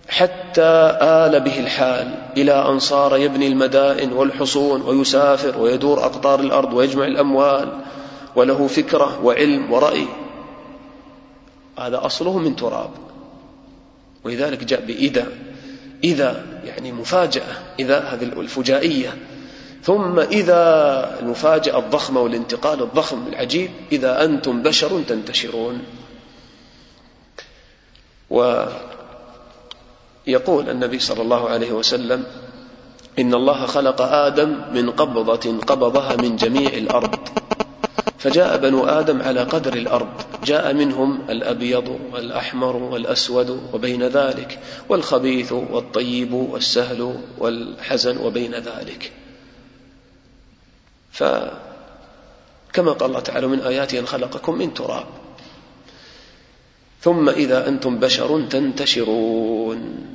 حتى 0.08 0.98
آل 1.02 1.40
به 1.40 1.60
الحال 1.60 2.14
إلى 2.36 2.68
أن 2.68 2.78
صار 2.78 3.16
يبني 3.16 3.46
المدائن 3.46 4.12
والحصون 4.12 4.82
ويسافر 4.82 5.58
ويدور 5.58 6.04
أقطار 6.04 6.40
الأرض 6.40 6.72
ويجمع 6.72 7.04
الأموال 7.04 7.72
وله 8.36 8.66
فكرة 8.66 9.24
وعلم 9.24 9.72
ورأي. 9.72 10.06
هذا 11.78 12.06
أصله 12.06 12.38
من 12.38 12.56
تراب. 12.56 12.90
ولذلك 14.24 14.64
جاء 14.64 14.80
بإذا. 14.80 15.45
إذا 16.04 16.44
يعني 16.64 16.92
مفاجأة 16.92 17.62
إذا 17.78 18.00
هذه 18.00 18.22
الفجائية. 18.22 19.16
ثم 19.82 20.18
إذا 20.18 21.18
المفاجأة 21.20 21.78
الضخمة 21.78 22.20
والانتقال 22.20 22.82
الضخم 22.82 23.26
العجيب 23.26 23.70
إذا 23.92 24.24
أنتم 24.24 24.62
بشر 24.62 25.02
تنتشرون. 25.08 25.82
ويقول 28.30 28.70
النبي 30.70 30.98
صلى 30.98 31.22
الله 31.22 31.48
عليه 31.48 31.72
وسلم 31.72 32.24
إن 33.18 33.34
الله 33.34 33.66
خلق 33.66 34.02
آدم 34.02 34.60
من 34.74 34.90
قبضة 34.90 35.58
قبضها 35.66 36.16
من 36.16 36.36
جميع 36.36 36.70
الأرض. 36.70 37.18
فجاء 38.18 38.56
بنو 38.58 38.84
آدم 38.86 39.22
على 39.22 39.40
قدر 39.40 39.72
الأرض. 39.72 40.24
جاء 40.44 40.74
منهم 40.74 41.30
الأبيض 41.30 42.00
والأحمر 42.12 42.76
والأسود 42.76 43.70
وبين 43.72 44.02
ذلك 44.02 44.58
والخبيث 44.88 45.52
والطيب 45.52 46.32
والسهل 46.32 47.20
والحزن 47.38 48.16
وبين 48.16 48.54
ذلك. 48.54 49.12
فكما 51.12 52.92
قال 52.92 53.08
الله 53.08 53.20
تعالى 53.20 53.46
من 53.46 53.60
آياته 53.60 53.98
أن 53.98 54.06
خلقكم 54.06 54.58
من 54.58 54.74
تراب. 54.74 55.06
ثم 57.00 57.28
إذا 57.28 57.68
أنتم 57.68 57.98
بشر 57.98 58.46
تنتشرون. 58.50 60.06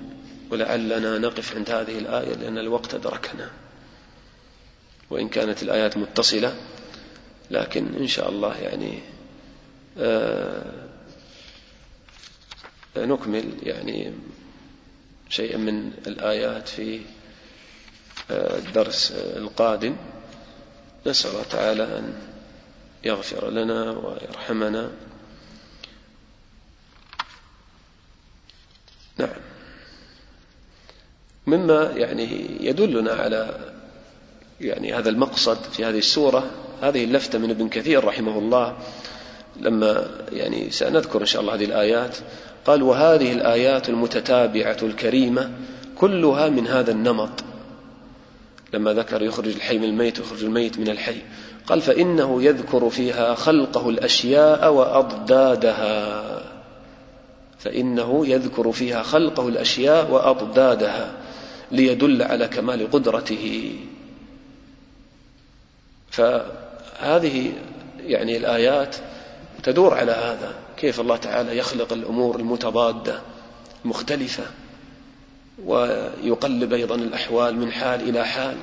ولعلنا 0.52 1.18
نقف 1.18 1.56
عند 1.56 1.70
هذه 1.70 1.98
الآية 1.98 2.34
لأن 2.34 2.58
الوقت 2.58 2.94
أدركنا. 2.94 3.50
وإن 5.10 5.30
كانت 5.30 5.64
الآيات 5.64 5.98
متصلة 5.98 6.54
لكن 7.52 7.96
إن 7.96 8.08
شاء 8.08 8.30
الله 8.30 8.58
يعني 8.58 9.00
آه 9.98 10.72
نكمل 12.98 13.54
يعني 13.64 14.14
شيئا 15.30 15.58
من 15.58 15.92
الآيات 16.08 16.70
في 16.70 17.00
آه 18.32 18.58
الدرس 18.58 19.12
القادم. 19.12 19.96
نسأل 21.08 21.32
الله 21.32 21.44
تعالى 21.44 21.84
أن 21.84 22.14
يغفر 23.04 23.50
لنا 23.50 23.92
ويرحمنا. 23.92 24.92
نعم. 29.18 29.36
مما 31.48 31.92
يعني 31.96 32.58
يدلنا 32.66 33.12
على 33.12 33.72
يعني 34.62 34.94
هذا 34.94 35.10
المقصد 35.10 35.64
في 35.64 35.86
هذه 35.86 35.98
السورة 35.98 36.52
هذه 36.82 37.04
اللفتة 37.04 37.40
من 37.40 37.50
ابن 37.50 37.70
كثير 37.70 38.06
رحمه 38.06 38.40
الله. 38.40 38.78
لما 39.60 40.08
يعني 40.32 40.72
سنذكر 40.72 41.22
إن 41.22 41.26
شاء 41.26 41.42
الله 41.42 41.56
هذه 41.56 41.66
الآيات 41.66 42.18
قال 42.66 42.84
وهذه 42.84 43.34
الآيات 43.34 43.90
المتتابعة 43.90 44.78
الكريمة 44.84 45.52
كلها 45.96 46.50
من 46.50 46.68
هذا 46.68 46.92
النمط. 46.92 47.44
لما 48.74 48.94
ذكر 48.94 49.22
يخرج 49.22 49.48
الحي 49.48 49.78
من 49.78 49.84
الميت 49.84 50.20
ويخرج 50.20 50.44
الميت 50.44 50.80
من 50.80 50.90
الحي. 50.90 51.22
قال 51.68 51.82
فإنه 51.82 52.44
يذكر 52.44 52.90
فيها 52.90 53.36
خلقه 53.36 53.90
الأشياء 53.90 54.74
وأضدادها. 54.74 56.24
فإنه 57.60 58.28
يذكر 58.28 58.72
فيها 58.72 59.04
خلقه 59.04 59.48
الأشياء 59.48 60.12
وأضدادها 60.12 61.14
ليدل 61.72 62.22
على 62.22 62.48
كمال 62.48 62.92
قدرته. 62.92 63.76
فهذه 67.02 67.54
يعني 68.00 68.38
الآيات 68.38 68.96
تدور 69.64 69.94
على 69.94 70.12
هذا 70.12 70.54
كيف 70.78 71.00
الله 71.00 71.18
تعالى 71.18 71.58
يخلق 71.58 71.94
الأمور 71.94 72.36
المتضادة 72.36 73.22
مختلفة 73.86 74.44
ويقلب 75.66 76.74
أيضا 76.74 76.96
الأحوال 76.96 77.56
من 77.56 77.72
حال 77.72 78.10
إلى 78.10 78.26
حال 78.26 78.56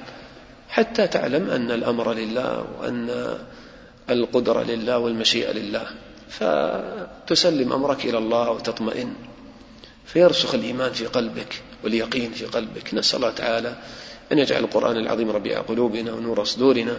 حتى 0.69 1.07
تعلم 1.07 1.51
أن 1.51 1.71
الأمر 1.71 2.13
لله 2.13 2.65
وأن 2.81 3.39
القدرة 4.11 4.63
لله 4.63 4.99
والمشيئة 4.99 5.53
لله. 5.53 5.87
فتسلم 6.29 7.73
أمرك 7.73 8.05
إلى 8.05 8.19
الله 8.19 8.51
وتطمئن. 8.51 9.13
فيرسخ 10.07 10.55
الإيمان 10.55 10.93
في 10.93 11.07
قلبك 11.07 11.63
واليقين 11.85 12.31
في 12.33 12.45
قلبك. 12.45 12.95
نسأل 12.95 13.17
الله 13.17 13.31
تعالى 13.31 13.77
أن 14.33 14.39
يجعل 14.39 14.65
القرآن 14.65 14.97
العظيم 14.97 15.31
ربيع 15.31 15.61
قلوبنا 15.61 16.13
ونور 16.13 16.45
صدورنا 16.45 16.99